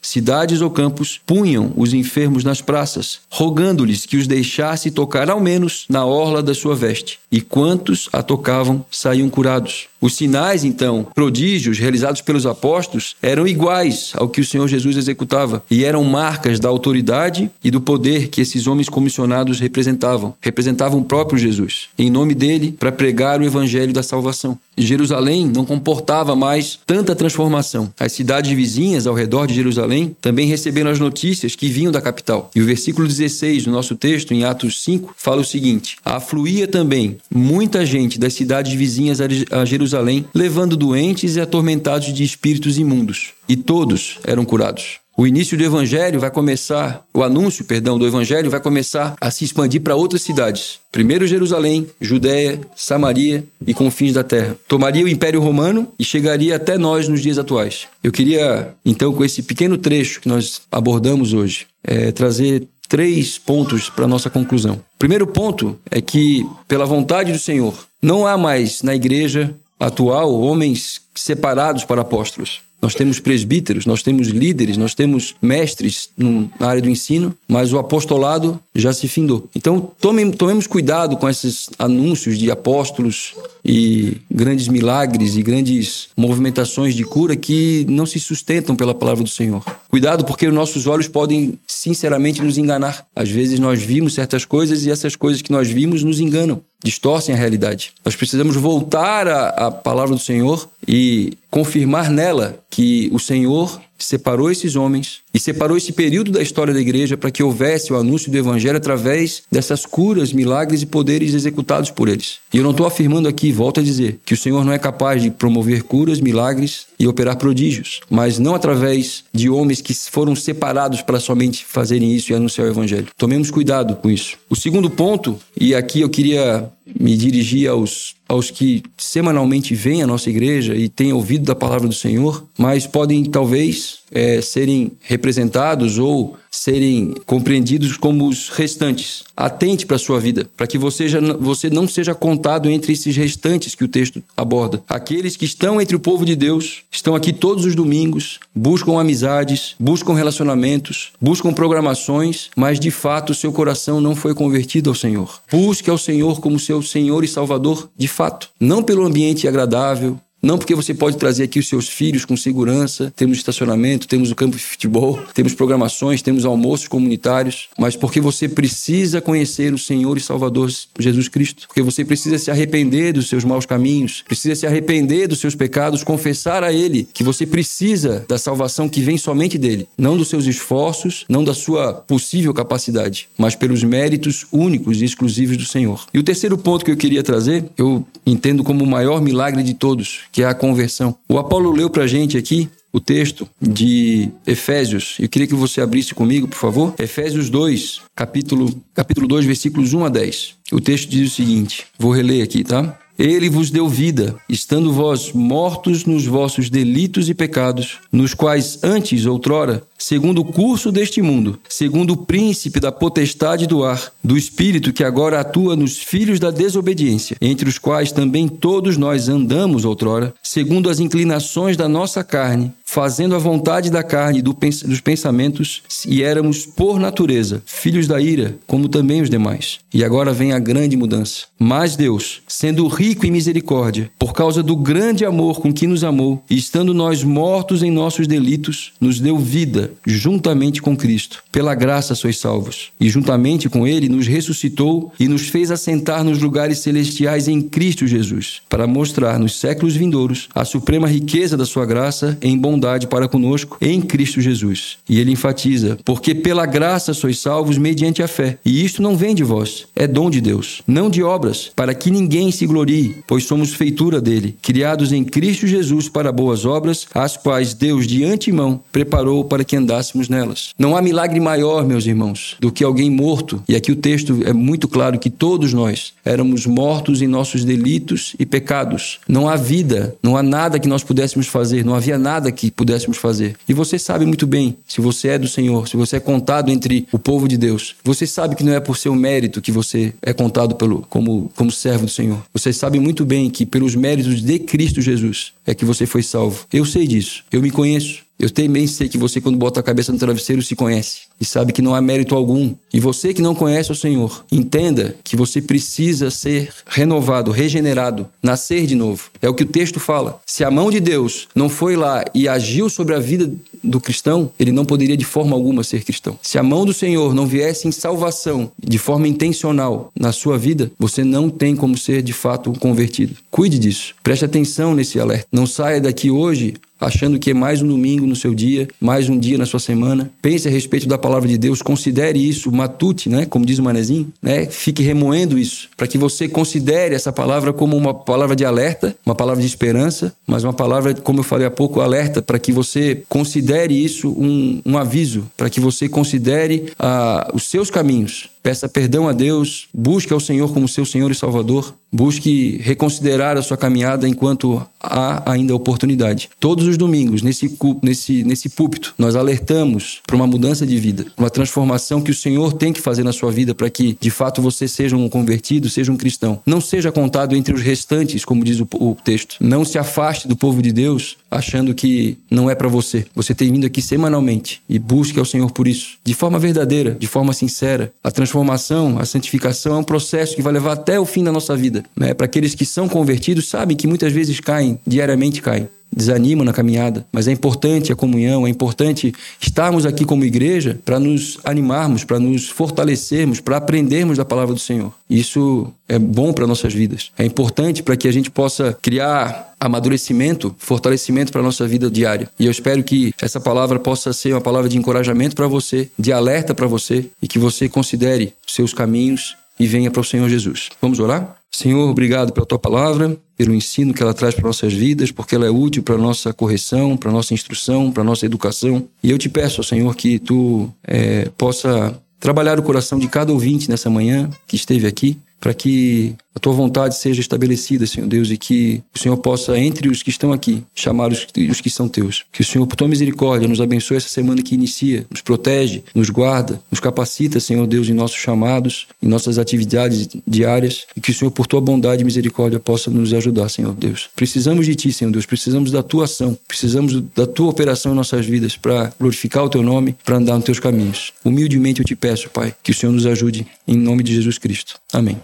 cidades 0.00 0.60
ou 0.60 0.70
campos, 0.70 1.20
punham 1.26 1.72
os 1.76 1.92
enfermos 1.92 2.44
nas 2.44 2.60
praças, 2.60 3.20
rogando-lhes 3.30 4.06
que 4.06 4.16
os 4.16 4.26
deixasse 4.26 4.90
tocar 4.90 5.30
ao 5.30 5.40
menos 5.40 5.84
na 5.88 6.04
orla 6.04 6.42
da 6.42 6.54
sua 6.54 6.74
veste. 6.74 7.18
E 7.30 7.40
quantos 7.40 8.08
a 8.12 8.22
tocavam 8.22 8.84
saíam 8.90 9.28
curados. 9.28 9.88
Os 10.00 10.14
sinais, 10.14 10.62
então, 10.64 11.06
prodígios 11.14 11.78
realizados 11.78 12.20
pelos 12.20 12.46
apóstolos 12.46 13.16
eram 13.20 13.46
iguais 13.46 14.12
ao 14.14 14.28
que 14.28 14.40
o 14.40 14.44
Senhor 14.44 14.68
Jesus 14.68 14.96
executava 14.96 15.62
e 15.68 15.84
eram 15.84 16.04
marcas 16.04 16.60
da 16.60 16.68
autoridade 16.68 17.50
e 17.62 17.70
do 17.70 17.80
poder 17.80 18.28
que 18.28 18.40
esses 18.40 18.66
homens 18.66 18.88
comissionados 18.88 19.58
representavam. 19.58 20.34
Representavam 20.40 21.00
o 21.00 21.04
próprio 21.04 21.38
Jesus, 21.38 21.88
em 21.98 22.10
nome 22.10 22.34
dele, 22.34 22.76
para 22.78 22.92
pregar 22.92 23.40
o 23.40 23.44
evangelho 23.44 23.92
da 23.92 24.02
salvação. 24.02 24.56
Jerusalém 24.76 25.46
não 25.46 25.64
comportava 25.64 26.36
mais 26.36 26.78
tanta 26.86 27.16
transformação. 27.16 27.92
As 27.98 28.12
cidades 28.12 28.52
vizinhas 28.52 29.06
ao 29.06 29.14
redor 29.14 29.46
de 29.46 29.54
Jerusalém 29.54 29.87
também 30.20 30.46
receberam 30.46 30.90
as 30.90 30.98
notícias 30.98 31.54
que 31.54 31.68
vinham 31.68 31.92
da 31.92 32.00
capital. 32.00 32.50
E 32.54 32.60
o 32.60 32.64
versículo 32.64 33.06
16 33.06 33.64
do 33.64 33.70
nosso 33.70 33.96
texto, 33.96 34.32
em 34.32 34.44
Atos 34.44 34.82
5, 34.82 35.14
fala 35.16 35.40
o 35.40 35.44
seguinte: 35.44 35.96
Afluía 36.04 36.66
também 36.66 37.18
muita 37.30 37.84
gente 37.84 38.18
das 38.18 38.34
cidades 38.34 38.72
vizinhas 38.74 39.18
a 39.20 39.64
Jerusalém, 39.64 40.24
levando 40.34 40.76
doentes 40.76 41.36
e 41.36 41.40
atormentados 41.40 42.12
de 42.12 42.22
espíritos 42.22 42.78
imundos. 42.78 43.30
E 43.48 43.56
todos 43.56 44.18
eram 44.24 44.44
curados. 44.44 45.00
O 45.20 45.26
início 45.26 45.58
do 45.58 45.64
evangelho 45.64 46.20
vai 46.20 46.30
começar, 46.30 47.04
o 47.12 47.24
anúncio, 47.24 47.64
perdão, 47.64 47.98
do 47.98 48.06
evangelho 48.06 48.48
vai 48.48 48.60
começar 48.60 49.16
a 49.20 49.32
se 49.32 49.44
expandir 49.44 49.80
para 49.80 49.96
outras 49.96 50.22
cidades. 50.22 50.78
Primeiro 50.92 51.26
Jerusalém, 51.26 51.88
Judéia, 52.00 52.60
Samaria 52.76 53.44
e 53.66 53.74
confins 53.74 54.12
da 54.12 54.22
terra. 54.22 54.56
Tomaria 54.68 55.04
o 55.04 55.08
Império 55.08 55.40
Romano 55.40 55.92
e 55.98 56.04
chegaria 56.04 56.54
até 56.54 56.78
nós 56.78 57.08
nos 57.08 57.20
dias 57.20 57.36
atuais. 57.36 57.88
Eu 58.00 58.12
queria, 58.12 58.72
então, 58.86 59.12
com 59.12 59.24
esse 59.24 59.42
pequeno 59.42 59.76
trecho 59.76 60.20
que 60.20 60.28
nós 60.28 60.62
abordamos 60.70 61.32
hoje, 61.32 61.66
é, 61.82 62.12
trazer 62.12 62.68
três 62.88 63.36
pontos 63.36 63.90
para 63.90 64.06
nossa 64.06 64.30
conclusão. 64.30 64.80
Primeiro 65.00 65.26
ponto 65.26 65.76
é 65.90 66.00
que, 66.00 66.46
pela 66.68 66.86
vontade 66.86 67.32
do 67.32 67.40
Senhor, 67.40 67.74
não 68.00 68.24
há 68.24 68.38
mais 68.38 68.84
na 68.84 68.94
igreja 68.94 69.52
atual 69.80 70.32
homens 70.40 71.00
separados 71.12 71.84
para 71.84 72.02
apóstolos. 72.02 72.60
Nós 72.80 72.94
temos 72.94 73.18
presbíteros, 73.18 73.86
nós 73.86 74.02
temos 74.02 74.28
líderes, 74.28 74.76
nós 74.76 74.94
temos 74.94 75.34
mestres 75.42 76.10
na 76.16 76.68
área 76.68 76.80
do 76.80 76.88
ensino, 76.88 77.34
mas 77.48 77.72
o 77.72 77.78
apostolado 77.78 78.60
já 78.74 78.92
se 78.92 79.08
findou. 79.08 79.48
Então, 79.54 79.90
tome, 80.00 80.30
tomemos 80.32 80.66
cuidado 80.66 81.16
com 81.16 81.28
esses 81.28 81.68
anúncios 81.78 82.38
de 82.38 82.50
apóstolos 82.50 83.34
e 83.64 84.18
grandes 84.30 84.68
milagres 84.68 85.36
e 85.36 85.42
grandes 85.42 86.08
movimentações 86.16 86.94
de 86.94 87.04
cura 87.04 87.34
que 87.34 87.84
não 87.88 88.06
se 88.06 88.20
sustentam 88.20 88.76
pela 88.76 88.94
palavra 88.94 89.24
do 89.24 89.30
Senhor. 89.30 89.64
Cuidado, 89.88 90.24
porque 90.24 90.46
os 90.46 90.54
nossos 90.54 90.86
olhos 90.86 91.08
podem, 91.08 91.58
sinceramente, 91.66 92.42
nos 92.42 92.58
enganar. 92.58 93.06
Às 93.16 93.30
vezes 93.30 93.58
nós 93.58 93.82
vimos 93.82 94.14
certas 94.14 94.44
coisas 94.44 94.84
e 94.84 94.90
essas 94.90 95.16
coisas 95.16 95.40
que 95.40 95.50
nós 95.50 95.68
vimos 95.68 96.02
nos 96.02 96.20
enganam 96.20 96.62
distorcem 96.82 97.34
a 97.34 97.38
realidade. 97.38 97.92
Nós 98.04 98.14
precisamos 98.14 98.54
voltar 98.56 99.26
à, 99.26 99.70
palavra 99.70 100.14
do 100.14 100.20
Senhor 100.20 100.68
e 100.86 101.32
confirmar 101.50 102.10
nela 102.10 102.58
que 102.70 103.10
o 103.12 103.18
Senhor 103.18 103.80
separou 103.98 104.50
esses 104.50 104.76
homens 104.76 105.20
e 105.38 105.40
separou 105.40 105.76
esse 105.76 105.92
período 105.92 106.32
da 106.32 106.42
história 106.42 106.74
da 106.74 106.80
igreja 106.80 107.16
para 107.16 107.30
que 107.30 107.44
houvesse 107.44 107.92
o 107.92 107.96
anúncio 107.96 108.28
do 108.28 108.36
evangelho 108.36 108.76
através 108.76 109.44
dessas 109.48 109.86
curas, 109.86 110.32
milagres 110.32 110.82
e 110.82 110.86
poderes 110.86 111.32
executados 111.32 111.92
por 111.92 112.08
eles. 112.08 112.40
E 112.52 112.56
eu 112.56 112.64
não 112.64 112.72
estou 112.72 112.84
afirmando 112.84 113.28
aqui, 113.28 113.52
volto 113.52 113.78
a 113.78 113.82
dizer, 113.82 114.18
que 114.24 114.34
o 114.34 114.36
Senhor 114.36 114.64
não 114.64 114.72
é 114.72 114.80
capaz 114.80 115.22
de 115.22 115.30
promover 115.30 115.84
curas, 115.84 116.20
milagres 116.20 116.88
e 116.98 117.06
operar 117.06 117.36
prodígios, 117.36 118.00
mas 118.10 118.40
não 118.40 118.52
através 118.52 119.22
de 119.32 119.48
homens 119.48 119.80
que 119.80 119.94
foram 119.94 120.34
separados 120.34 121.02
para 121.02 121.20
somente 121.20 121.64
fazerem 121.64 122.12
isso 122.12 122.32
e 122.32 122.34
anunciar 122.34 122.66
o 122.66 122.70
evangelho. 122.70 123.06
Tomemos 123.16 123.48
cuidado 123.48 123.94
com 123.94 124.10
isso. 124.10 124.36
O 124.50 124.56
segundo 124.56 124.90
ponto, 124.90 125.38
e 125.56 125.72
aqui 125.72 126.00
eu 126.00 126.08
queria 126.08 126.68
me 126.98 127.16
dirigir 127.16 127.68
aos 127.68 128.18
aos 128.28 128.50
que 128.50 128.82
semanalmente 128.98 129.74
vêm 129.74 130.02
à 130.02 130.06
nossa 130.06 130.28
igreja 130.28 130.76
e 130.76 130.88
têm 130.88 131.14
ouvido 131.14 131.46
da 131.46 131.54
palavra 131.54 131.88
do 131.88 131.94
Senhor, 131.94 132.44
mas 132.58 132.86
podem 132.86 133.24
talvez 133.24 134.00
é, 134.10 134.40
serem 134.40 134.92
representados 135.00 135.98
ou 135.98 136.36
serem 136.50 137.14
compreendidos 137.26 137.96
como 137.96 138.26
os 138.26 138.48
restantes. 138.48 139.22
Atente 139.36 139.86
para 139.86 139.96
a 139.96 139.98
sua 139.98 140.18
vida, 140.18 140.48
para 140.56 140.66
que 140.66 140.78
você, 140.78 141.08
já, 141.08 141.20
você 141.20 141.70
não 141.70 141.86
seja 141.86 142.14
contado 142.14 142.68
entre 142.70 142.92
esses 142.92 143.16
restantes 143.16 143.74
que 143.74 143.84
o 143.84 143.88
texto 143.88 144.22
aborda. 144.36 144.82
Aqueles 144.88 145.36
que 145.36 145.44
estão 145.44 145.80
entre 145.80 145.94
o 145.94 146.00
povo 146.00 146.24
de 146.24 146.34
Deus, 146.34 146.82
estão 146.90 147.14
aqui 147.14 147.32
todos 147.32 147.64
os 147.64 147.74
domingos, 147.74 148.40
buscam 148.54 148.98
amizades, 148.98 149.74
buscam 149.78 150.14
relacionamentos, 150.14 151.12
buscam 151.20 151.52
programações, 151.52 152.50
mas 152.56 152.80
de 152.80 152.90
fato 152.90 153.34
seu 153.34 153.52
coração 153.52 154.00
não 154.00 154.16
foi 154.16 154.34
convertido 154.34 154.90
ao 154.90 154.96
Senhor. 154.96 155.40
Busque 155.50 155.90
ao 155.90 155.98
Senhor 155.98 156.40
como 156.40 156.58
seu 156.58 156.82
Senhor 156.82 157.22
e 157.22 157.28
Salvador 157.28 157.88
de 157.96 158.08
fato, 158.08 158.48
não 158.58 158.82
pelo 158.82 159.04
ambiente 159.04 159.46
agradável, 159.46 160.18
Não 160.40 160.56
porque 160.56 160.74
você 160.74 160.94
pode 160.94 161.16
trazer 161.16 161.44
aqui 161.44 161.58
os 161.58 161.68
seus 161.68 161.88
filhos 161.88 162.24
com 162.24 162.36
segurança, 162.36 163.12
temos 163.16 163.38
estacionamento, 163.38 164.06
temos 164.06 164.30
o 164.30 164.36
campo 164.36 164.56
de 164.56 164.62
futebol, 164.62 165.20
temos 165.34 165.52
programações, 165.52 166.22
temos 166.22 166.44
almoços 166.44 166.86
comunitários, 166.86 167.68
mas 167.76 167.96
porque 167.96 168.20
você 168.20 168.48
precisa 168.48 169.20
conhecer 169.20 169.74
o 169.74 169.78
Senhor 169.78 170.16
e 170.16 170.20
Salvador 170.20 170.70
Jesus 170.98 171.28
Cristo. 171.28 171.66
Porque 171.66 171.82
você 171.82 172.04
precisa 172.04 172.38
se 172.38 172.50
arrepender 172.52 173.12
dos 173.12 173.28
seus 173.28 173.44
maus 173.44 173.66
caminhos, 173.66 174.22
precisa 174.26 174.54
se 174.54 174.66
arrepender 174.66 175.26
dos 175.26 175.40
seus 175.40 175.56
pecados, 175.56 176.04
confessar 176.04 176.62
a 176.62 176.72
Ele 176.72 177.08
que 177.12 177.24
você 177.24 177.44
precisa 177.44 178.24
da 178.28 178.38
salvação 178.38 178.88
que 178.88 179.00
vem 179.00 179.18
somente 179.18 179.58
dele, 179.58 179.88
não 179.98 180.16
dos 180.16 180.28
seus 180.28 180.46
esforços, 180.46 181.24
não 181.28 181.42
da 181.42 181.54
sua 181.54 181.94
possível 181.94 182.54
capacidade, 182.54 183.28
mas 183.36 183.56
pelos 183.56 183.82
méritos 183.82 184.46
únicos 184.52 185.02
e 185.02 185.04
exclusivos 185.04 185.56
do 185.56 185.64
Senhor. 185.64 186.06
E 186.14 186.18
o 186.18 186.22
terceiro 186.22 186.56
ponto 186.56 186.84
que 186.84 186.90
eu 186.92 186.96
queria 186.96 187.24
trazer, 187.24 187.64
eu 187.76 188.06
entendo 188.24 188.62
como 188.62 188.84
o 188.84 188.86
maior 188.86 189.20
milagre 189.20 189.64
de 189.64 189.74
todos, 189.74 190.27
que 190.32 190.42
é 190.42 190.46
a 190.46 190.54
conversão. 190.54 191.16
O 191.28 191.38
Apolo 191.38 191.70
leu 191.72 191.90
para 191.90 192.04
a 192.04 192.06
gente 192.06 192.36
aqui 192.36 192.68
o 192.92 193.00
texto 193.00 193.48
de 193.60 194.30
Efésios. 194.46 195.16
Eu 195.20 195.28
queria 195.28 195.46
que 195.46 195.54
você 195.54 195.80
abrisse 195.80 196.14
comigo, 196.14 196.48
por 196.48 196.56
favor. 196.56 196.94
Efésios 196.98 197.50
2, 197.50 198.02
capítulo, 198.14 198.74
capítulo 198.94 199.28
2, 199.28 199.44
versículos 199.44 199.92
1 199.92 200.04
a 200.04 200.08
10. 200.08 200.54
O 200.72 200.80
texto 200.80 201.08
diz 201.08 201.32
o 201.32 201.34
seguinte: 201.34 201.86
vou 201.98 202.12
reler 202.12 202.42
aqui, 202.42 202.64
tá? 202.64 202.98
Ele 203.18 203.50
vos 203.50 203.68
deu 203.68 203.88
vida, 203.88 204.36
estando 204.48 204.92
vós 204.92 205.32
mortos 205.32 206.04
nos 206.04 206.24
vossos 206.24 206.70
delitos 206.70 207.28
e 207.28 207.34
pecados, 207.34 207.98
nos 208.12 208.32
quais 208.32 208.78
antes, 208.84 209.26
outrora, 209.26 209.82
segundo 209.98 210.42
o 210.42 210.44
curso 210.44 210.92
deste 210.92 211.20
mundo, 211.20 211.58
segundo 211.68 212.12
o 212.12 212.16
príncipe 212.16 212.78
da 212.78 212.92
potestade 212.92 213.66
do 213.66 213.82
ar, 213.82 214.12
do 214.22 214.36
espírito 214.36 214.92
que 214.92 215.02
agora 215.02 215.40
atua 215.40 215.74
nos 215.74 215.98
filhos 215.98 216.38
da 216.38 216.52
desobediência, 216.52 217.36
entre 217.40 217.68
os 217.68 217.76
quais 217.76 218.12
também 218.12 218.46
todos 218.46 218.96
nós 218.96 219.28
andamos 219.28 219.84
outrora, 219.84 220.32
segundo 220.40 220.88
as 220.88 221.00
inclinações 221.00 221.76
da 221.76 221.88
nossa 221.88 222.22
carne, 222.22 222.72
fazendo 222.90 223.34
a 223.34 223.38
vontade 223.38 223.90
da 223.90 224.02
carne 224.02 224.38
e 224.38 224.42
do 224.42 224.54
pens 224.54 224.82
dos 224.82 224.98
pensamentos, 224.98 225.82
e 226.06 226.22
éramos, 226.22 226.64
por 226.64 226.98
natureza, 226.98 227.62
filhos 227.66 228.06
da 228.06 228.18
ira, 228.18 228.56
como 228.66 228.88
também 228.88 229.20
os 229.20 229.28
demais. 229.28 229.78
E 229.92 230.02
agora 230.02 230.32
vem 230.32 230.52
a 230.52 230.58
grande 230.58 230.96
mudança. 230.96 231.44
Mas 231.58 231.96
Deus, 231.96 232.40
sendo 232.48 232.88
rico 232.88 233.26
em 233.26 233.30
misericórdia, 233.30 234.10
por 234.18 234.32
causa 234.32 234.62
do 234.62 234.74
grande 234.74 235.26
amor 235.26 235.60
com 235.60 235.70
que 235.70 235.86
nos 235.86 236.02
amou, 236.02 236.42
e 236.48 236.56
estando 236.56 236.94
nós 236.94 237.22
mortos 237.22 237.82
em 237.82 237.90
nossos 237.90 238.26
delitos, 238.26 238.92
nos 238.98 239.20
deu 239.20 239.36
vida 239.36 239.92
juntamente 240.06 240.80
com 240.80 240.96
Cristo. 240.96 241.44
Pela 241.52 241.74
graça 241.74 242.14
sois 242.14 242.38
salvos. 242.38 242.90
E 242.98 243.10
juntamente 243.10 243.68
com 243.68 243.86
Ele 243.86 244.08
nos 244.08 244.26
ressuscitou 244.26 245.12
e 245.20 245.28
nos 245.28 245.48
fez 245.48 245.70
assentar 245.70 246.24
nos 246.24 246.40
lugares 246.40 246.78
celestiais 246.78 247.48
em 247.48 247.60
Cristo 247.60 248.06
Jesus, 248.06 248.62
para 248.66 248.86
mostrar 248.86 249.38
nos 249.38 249.60
séculos 249.60 249.94
vindouros 249.94 250.48
a 250.54 250.64
suprema 250.64 251.06
riqueza 251.06 251.54
da 251.54 251.66
sua 251.66 251.84
graça 251.84 252.38
em 252.40 252.56
bondade 252.56 252.77
para 253.08 253.28
conosco 253.28 253.76
em 253.80 254.00
Cristo 254.00 254.40
Jesus. 254.40 254.98
E 255.08 255.18
ele 255.18 255.32
enfatiza: 255.32 255.98
porque 256.04 256.34
pela 256.34 256.66
graça 256.66 257.14
sois 257.14 257.38
salvos 257.38 257.78
mediante 257.78 258.22
a 258.22 258.28
fé. 258.28 258.58
E 258.64 258.84
isto 258.84 259.02
não 259.02 259.16
vem 259.16 259.34
de 259.34 259.44
vós, 259.44 259.86
é 259.94 260.06
dom 260.06 260.30
de 260.30 260.40
Deus, 260.40 260.82
não 260.86 261.10
de 261.10 261.22
obras, 261.22 261.70
para 261.74 261.94
que 261.94 262.10
ninguém 262.10 262.50
se 262.50 262.66
glorie, 262.66 263.16
pois 263.26 263.44
somos 263.44 263.74
feitura 263.74 264.20
dele, 264.20 264.56
criados 264.60 265.12
em 265.12 265.24
Cristo 265.24 265.66
Jesus 265.66 266.08
para 266.08 266.32
boas 266.32 266.64
obras, 266.64 267.06
as 267.14 267.36
quais 267.36 267.74
Deus 267.74 268.06
de 268.06 268.24
antemão 268.24 268.80
preparou 268.92 269.44
para 269.44 269.64
que 269.64 269.76
andássemos 269.76 270.28
nelas. 270.28 270.74
Não 270.78 270.96
há 270.96 271.02
milagre 271.02 271.40
maior, 271.40 271.86
meus 271.86 272.06
irmãos, 272.06 272.56
do 272.60 272.72
que 272.72 272.84
alguém 272.84 273.10
morto. 273.10 273.62
E 273.68 273.76
aqui 273.76 273.92
o 273.92 273.96
texto 273.96 274.40
é 274.44 274.52
muito 274.52 274.88
claro 274.88 275.18
que 275.18 275.30
todos 275.30 275.72
nós 275.72 276.12
éramos 276.24 276.66
mortos 276.66 277.22
em 277.22 277.26
nossos 277.26 277.64
delitos 277.64 278.34
e 278.38 278.46
pecados. 278.46 279.18
Não 279.28 279.48
há 279.48 279.56
vida, 279.56 280.16
não 280.22 280.36
há 280.36 280.42
nada 280.42 280.78
que 280.78 280.88
nós 280.88 281.02
pudéssemos 281.02 281.46
fazer, 281.46 281.84
não 281.84 281.94
havia 281.94 282.18
nada 282.18 282.52
que 282.52 282.67
pudéssemos 282.70 283.16
fazer. 283.16 283.56
E 283.68 283.72
você 283.72 283.98
sabe 283.98 284.24
muito 284.24 284.46
bem, 284.46 284.76
se 284.86 285.00
você 285.00 285.28
é 285.28 285.38
do 285.38 285.48
Senhor, 285.48 285.88
se 285.88 285.96
você 285.96 286.16
é 286.16 286.20
contado 286.20 286.70
entre 286.70 287.06
o 287.12 287.18
povo 287.18 287.48
de 287.48 287.56
Deus, 287.56 287.96
você 288.04 288.26
sabe 288.26 288.56
que 288.56 288.64
não 288.64 288.72
é 288.72 288.80
por 288.80 288.96
seu 288.96 289.14
mérito 289.14 289.60
que 289.60 289.72
você 289.72 290.12
é 290.22 290.32
contado 290.32 290.74
pelo, 290.74 291.02
como, 291.08 291.50
como 291.54 291.70
servo 291.70 292.06
do 292.06 292.10
Senhor. 292.10 292.42
Você 292.52 292.72
sabe 292.72 292.98
muito 292.98 293.24
bem 293.24 293.50
que 293.50 293.66
pelos 293.66 293.94
méritos 293.94 294.42
de 294.42 294.58
Cristo 294.58 295.00
Jesus 295.00 295.52
é 295.66 295.74
que 295.74 295.84
você 295.84 296.06
foi 296.06 296.22
salvo. 296.22 296.66
Eu 296.72 296.84
sei 296.84 297.06
disso, 297.06 297.44
eu 297.52 297.62
me 297.62 297.70
conheço. 297.70 298.27
Eu 298.38 298.48
também 298.50 298.86
sei 298.86 299.08
que 299.08 299.18
você, 299.18 299.40
quando 299.40 299.58
bota 299.58 299.80
a 299.80 299.82
cabeça 299.82 300.12
no 300.12 300.18
travesseiro, 300.18 300.62
se 300.62 300.76
conhece 300.76 301.22
e 301.40 301.44
sabe 301.44 301.72
que 301.72 301.82
não 301.82 301.94
há 301.94 302.00
mérito 302.00 302.34
algum. 302.34 302.74
E 302.92 303.00
você 303.00 303.34
que 303.34 303.42
não 303.42 303.54
conhece 303.54 303.90
o 303.90 303.96
Senhor, 303.96 304.44
entenda 304.50 305.16
que 305.24 305.36
você 305.36 305.60
precisa 305.60 306.30
ser 306.30 306.72
renovado, 306.86 307.50
regenerado, 307.50 308.28
nascer 308.42 308.86
de 308.86 308.94
novo. 308.94 309.30
É 309.42 309.48
o 309.48 309.54
que 309.54 309.64
o 309.64 309.66
texto 309.66 309.98
fala. 309.98 310.40
Se 310.46 310.62
a 310.62 310.70
mão 310.70 310.90
de 310.90 311.00
Deus 311.00 311.48
não 311.54 311.68
foi 311.68 311.96
lá 311.96 312.24
e 312.34 312.48
agiu 312.48 312.88
sobre 312.88 313.14
a 313.14 313.18
vida 313.18 313.50
do 313.82 314.00
cristão, 314.00 314.50
ele 314.58 314.72
não 314.72 314.84
poderia 314.84 315.16
de 315.16 315.24
forma 315.24 315.54
alguma 315.54 315.82
ser 315.82 316.04
cristão. 316.04 316.38
Se 316.42 316.58
a 316.58 316.62
mão 316.62 316.84
do 316.84 316.92
Senhor 316.92 317.34
não 317.34 317.46
viesse 317.46 317.88
em 317.88 317.92
salvação 317.92 318.70
de 318.78 318.98
forma 318.98 319.26
intencional 319.26 320.12
na 320.18 320.32
sua 320.32 320.58
vida, 320.58 320.90
você 320.98 321.24
não 321.24 321.50
tem 321.50 321.74
como 321.74 321.96
ser 321.96 322.22
de 322.22 322.32
fato 322.32 322.72
convertido. 322.78 323.36
Cuide 323.50 323.78
disso. 323.78 324.14
Preste 324.22 324.44
atenção 324.44 324.94
nesse 324.94 325.18
alerta. 325.18 325.46
Não 325.50 325.66
saia 325.66 326.00
daqui 326.00 326.30
hoje 326.30 326.74
achando 327.00 327.38
que 327.38 327.50
é 327.50 327.54
mais 327.54 327.82
um 327.82 327.88
domingo 327.88 328.26
no 328.26 328.36
seu 328.36 328.54
dia, 328.54 328.88
mais 329.00 329.28
um 329.28 329.38
dia 329.38 329.58
na 329.58 329.66
sua 329.66 329.80
semana. 329.80 330.30
Pense 330.42 330.66
a 330.68 330.70
respeito 330.70 331.06
da 331.06 331.18
palavra 331.18 331.48
de 331.48 331.58
Deus, 331.58 331.82
considere 331.82 332.38
isso, 332.38 332.70
matute, 332.72 333.28
né, 333.28 333.46
como 333.46 333.64
diz 333.64 333.78
o 333.78 333.82
manezinho, 333.82 334.32
né? 334.42 334.66
Fique 334.66 335.02
remoendo 335.02 335.58
isso, 335.58 335.88
para 335.96 336.06
que 336.06 336.18
você 336.18 336.48
considere 336.48 337.14
essa 337.14 337.32
palavra 337.32 337.72
como 337.72 337.96
uma 337.96 338.14
palavra 338.14 338.56
de 338.56 338.64
alerta, 338.64 339.16
uma 339.24 339.34
palavra 339.34 339.60
de 339.60 339.68
esperança, 339.68 340.34
mas 340.46 340.64
uma 340.64 340.72
palavra, 340.72 341.14
como 341.14 341.40
eu 341.40 341.44
falei 341.44 341.66
há 341.66 341.70
pouco, 341.70 342.00
alerta, 342.00 342.42
para 342.42 342.58
que 342.58 342.72
você 342.72 343.22
considere 343.28 343.94
isso 343.94 344.28
um, 344.30 344.80
um 344.84 344.98
aviso, 344.98 345.46
para 345.56 345.70
que 345.70 345.80
você 345.80 346.08
considere 346.08 346.92
uh, 346.98 347.54
os 347.54 347.64
seus 347.64 347.90
caminhos, 347.90 348.48
Peça 348.68 348.86
perdão 348.86 349.26
a 349.26 349.32
Deus, 349.32 349.88
busque 349.94 350.30
ao 350.30 350.38
Senhor 350.38 350.72
como 350.74 350.86
seu 350.86 351.06
Senhor 351.06 351.30
e 351.30 351.34
Salvador, 351.34 351.94
busque 352.12 352.80
reconsiderar 352.82 353.56
a 353.56 353.62
sua 353.62 353.76
caminhada 353.76 354.28
enquanto 354.28 354.84
há 355.00 355.50
ainda 355.50 355.74
oportunidade. 355.74 356.50
Todos 356.58 356.86
os 356.86 356.96
domingos, 356.96 357.42
nesse, 357.42 357.76
nesse, 358.02 358.44
nesse 358.44 358.68
púlpito, 358.68 359.14
nós 359.18 359.36
alertamos 359.36 360.20
para 360.26 360.36
uma 360.36 360.46
mudança 360.46 360.86
de 360.86 360.98
vida, 360.98 361.26
uma 361.36 361.50
transformação 361.50 362.20
que 362.20 362.30
o 362.30 362.34
Senhor 362.34 362.72
tem 362.72 362.92
que 362.92 363.00
fazer 363.00 363.22
na 363.22 363.32
sua 363.32 363.50
vida 363.50 363.74
para 363.74 363.90
que, 363.90 364.16
de 364.20 364.30
fato, 364.30 364.60
você 364.60 364.88
seja 364.88 365.16
um 365.16 365.28
convertido, 365.28 365.88
seja 365.88 366.10
um 366.10 366.16
cristão. 366.16 366.60
Não 366.66 366.80
seja 366.80 367.12
contado 367.12 367.54
entre 367.54 367.74
os 367.74 367.82
restantes, 367.82 368.44
como 368.44 368.64
diz 368.64 368.80
o, 368.80 368.88
o 368.94 369.16
texto. 369.22 369.56
Não 369.60 369.84
se 369.84 369.98
afaste 369.98 370.48
do 370.48 370.56
povo 370.56 370.82
de 370.82 370.92
Deus 370.92 371.36
achando 371.50 371.94
que 371.94 372.36
não 372.50 372.70
é 372.70 372.74
para 372.74 372.88
você. 372.88 373.26
Você 373.34 373.54
tem 373.54 373.72
vindo 373.72 373.86
aqui 373.86 374.02
semanalmente 374.02 374.82
e 374.88 374.98
busque 374.98 375.38
ao 375.38 375.44
Senhor 375.44 375.70
por 375.70 375.88
isso, 375.88 376.18
de 376.24 376.34
forma 376.34 376.58
verdadeira, 376.58 377.16
de 377.18 377.26
forma 377.26 377.52
sincera. 377.52 378.12
A 378.22 378.30
transformação, 378.30 379.18
a 379.18 379.24
santificação 379.24 379.96
é 379.96 379.98
um 379.98 380.04
processo 380.04 380.54
que 380.54 380.62
vai 380.62 380.72
levar 380.72 380.92
até 380.92 381.18
o 381.18 381.24
fim 381.24 381.44
da 381.44 381.52
nossa 381.52 381.76
vida. 381.76 382.04
Né? 382.16 382.34
Para 382.34 382.46
aqueles 382.46 382.74
que 382.74 382.84
são 382.84 383.08
convertidos, 383.08 383.68
sabem 383.68 383.96
que 383.96 384.06
muitas 384.06 384.32
vezes 384.32 384.60
caem, 384.60 384.98
diariamente 385.06 385.62
caem 385.62 385.88
desanimam 386.14 386.64
na 386.64 386.72
caminhada, 386.72 387.26
mas 387.32 387.46
é 387.48 387.52
importante 387.52 388.12
a 388.12 388.16
comunhão, 388.16 388.66
é 388.66 388.70
importante 388.70 389.32
estarmos 389.60 390.06
aqui 390.06 390.24
como 390.24 390.44
igreja 390.44 390.98
para 391.04 391.20
nos 391.20 391.58
animarmos, 391.64 392.24
para 392.24 392.38
nos 392.38 392.68
fortalecermos, 392.68 393.60
para 393.60 393.76
aprendermos 393.76 394.38
da 394.38 394.44
palavra 394.44 394.74
do 394.74 394.80
Senhor. 394.80 395.12
Isso 395.28 395.92
é 396.08 396.18
bom 396.18 396.52
para 396.52 396.66
nossas 396.66 396.92
vidas. 396.92 397.30
É 397.38 397.44
importante 397.44 398.02
para 398.02 398.16
que 398.16 398.26
a 398.26 398.32
gente 398.32 398.50
possa 398.50 398.96
criar 399.00 399.74
amadurecimento, 399.78 400.74
fortalecimento 400.78 401.52
para 401.52 401.60
a 401.60 401.64
nossa 401.64 401.86
vida 401.86 402.10
diária. 402.10 402.48
E 402.58 402.64
eu 402.64 402.70
espero 402.70 403.02
que 403.04 403.32
essa 403.40 403.60
palavra 403.60 403.98
possa 403.98 404.32
ser 404.32 404.52
uma 404.52 404.60
palavra 404.60 404.88
de 404.88 404.98
encorajamento 404.98 405.54
para 405.54 405.66
você, 405.66 406.08
de 406.18 406.32
alerta 406.32 406.74
para 406.74 406.86
você 406.86 407.26
e 407.40 407.46
que 407.46 407.58
você 407.58 407.88
considere 407.88 408.54
seus 408.66 408.92
caminhos 408.92 409.56
e 409.78 409.86
venha 409.86 410.10
para 410.10 410.20
o 410.20 410.24
Senhor 410.24 410.48
Jesus. 410.48 410.88
Vamos 411.00 411.20
orar? 411.20 411.57
Senhor, 411.70 412.08
obrigado 412.08 412.52
pela 412.52 412.66
tua 412.66 412.78
palavra, 412.78 413.36
pelo 413.56 413.74
ensino 413.74 414.14
que 414.14 414.22
ela 414.22 414.34
traz 414.34 414.54
para 414.54 414.64
nossas 414.64 414.92
vidas, 414.92 415.30
porque 415.30 415.54
ela 415.54 415.66
é 415.66 415.70
útil 415.70 416.02
para 416.02 416.16
nossa 416.16 416.52
correção, 416.52 417.16
para 417.16 417.30
nossa 417.30 417.54
instrução, 417.54 418.10
para 418.10 418.24
nossa 418.24 418.46
educação. 418.46 419.06
E 419.22 419.30
eu 419.30 419.38
te 419.38 419.48
peço, 419.48 419.82
Senhor, 419.84 420.14
que 420.14 420.38
tu 420.38 420.90
é, 421.04 421.50
possa 421.56 422.20
trabalhar 422.40 422.78
o 422.78 422.82
coração 422.82 423.18
de 423.18 423.28
cada 423.28 423.52
ouvinte 423.52 423.90
nessa 423.90 424.08
manhã 424.08 424.48
que 424.66 424.76
esteve 424.76 425.06
aqui, 425.06 425.36
para 425.60 425.74
que 425.74 426.34
a 426.58 426.60
tua 426.60 426.72
vontade 426.72 427.16
seja 427.16 427.40
estabelecida, 427.40 428.04
Senhor 428.04 428.26
Deus, 428.26 428.50
e 428.50 428.56
que 428.56 429.00
o 429.14 429.18
Senhor 429.18 429.36
possa, 429.36 429.78
entre 429.78 430.08
os 430.08 430.24
que 430.24 430.30
estão 430.30 430.52
aqui, 430.52 430.82
chamar 430.92 431.30
os, 431.30 431.46
os 431.70 431.80
que 431.80 431.88
são 431.88 432.08
teus. 432.08 432.44
Que 432.52 432.62
o 432.62 432.64
Senhor, 432.64 432.84
por 432.84 432.96
tua 432.96 433.06
misericórdia, 433.06 433.68
nos 433.68 433.80
abençoe 433.80 434.16
essa 434.16 434.28
semana 434.28 434.60
que 434.60 434.74
inicia, 434.74 435.24
nos 435.30 435.40
protege, 435.40 436.02
nos 436.12 436.30
guarda, 436.30 436.80
nos 436.90 436.98
capacita, 436.98 437.60
Senhor 437.60 437.86
Deus, 437.86 438.08
em 438.08 438.12
nossos 438.12 438.38
chamados, 438.38 439.06
em 439.22 439.28
nossas 439.28 439.56
atividades 439.56 440.28
diárias, 440.44 441.06
e 441.16 441.20
que 441.20 441.30
o 441.30 441.34
Senhor, 441.34 441.52
por 441.52 441.68
tua 441.68 441.80
bondade 441.80 442.22
e 442.22 442.24
misericórdia, 442.24 442.80
possa 442.80 443.08
nos 443.08 443.32
ajudar, 443.32 443.68
Senhor 443.68 443.94
Deus. 443.94 444.28
Precisamos 444.34 444.84
de 444.84 444.96
ti, 444.96 445.12
Senhor 445.12 445.30
Deus, 445.30 445.46
precisamos 445.46 445.92
da 445.92 446.02
tua 446.02 446.24
ação, 446.24 446.58
precisamos 446.66 447.22
da 447.36 447.46
tua 447.46 447.68
operação 447.68 448.12
em 448.12 448.16
nossas 448.16 448.44
vidas 448.44 448.76
para 448.76 449.12
glorificar 449.18 449.64
o 449.64 449.68
teu 449.68 449.82
nome, 449.82 450.16
para 450.24 450.38
andar 450.38 450.56
nos 450.56 450.64
teus 450.64 450.80
caminhos. 450.80 451.32
Humildemente 451.44 452.00
eu 452.00 452.04
te 452.04 452.16
peço, 452.16 452.50
Pai, 452.50 452.74
que 452.82 452.90
o 452.90 452.94
Senhor 452.94 453.12
nos 453.12 453.26
ajude, 453.26 453.64
em 453.86 453.96
nome 453.96 454.24
de 454.24 454.34
Jesus 454.34 454.58
Cristo. 454.58 454.96
Amém. 455.12 455.38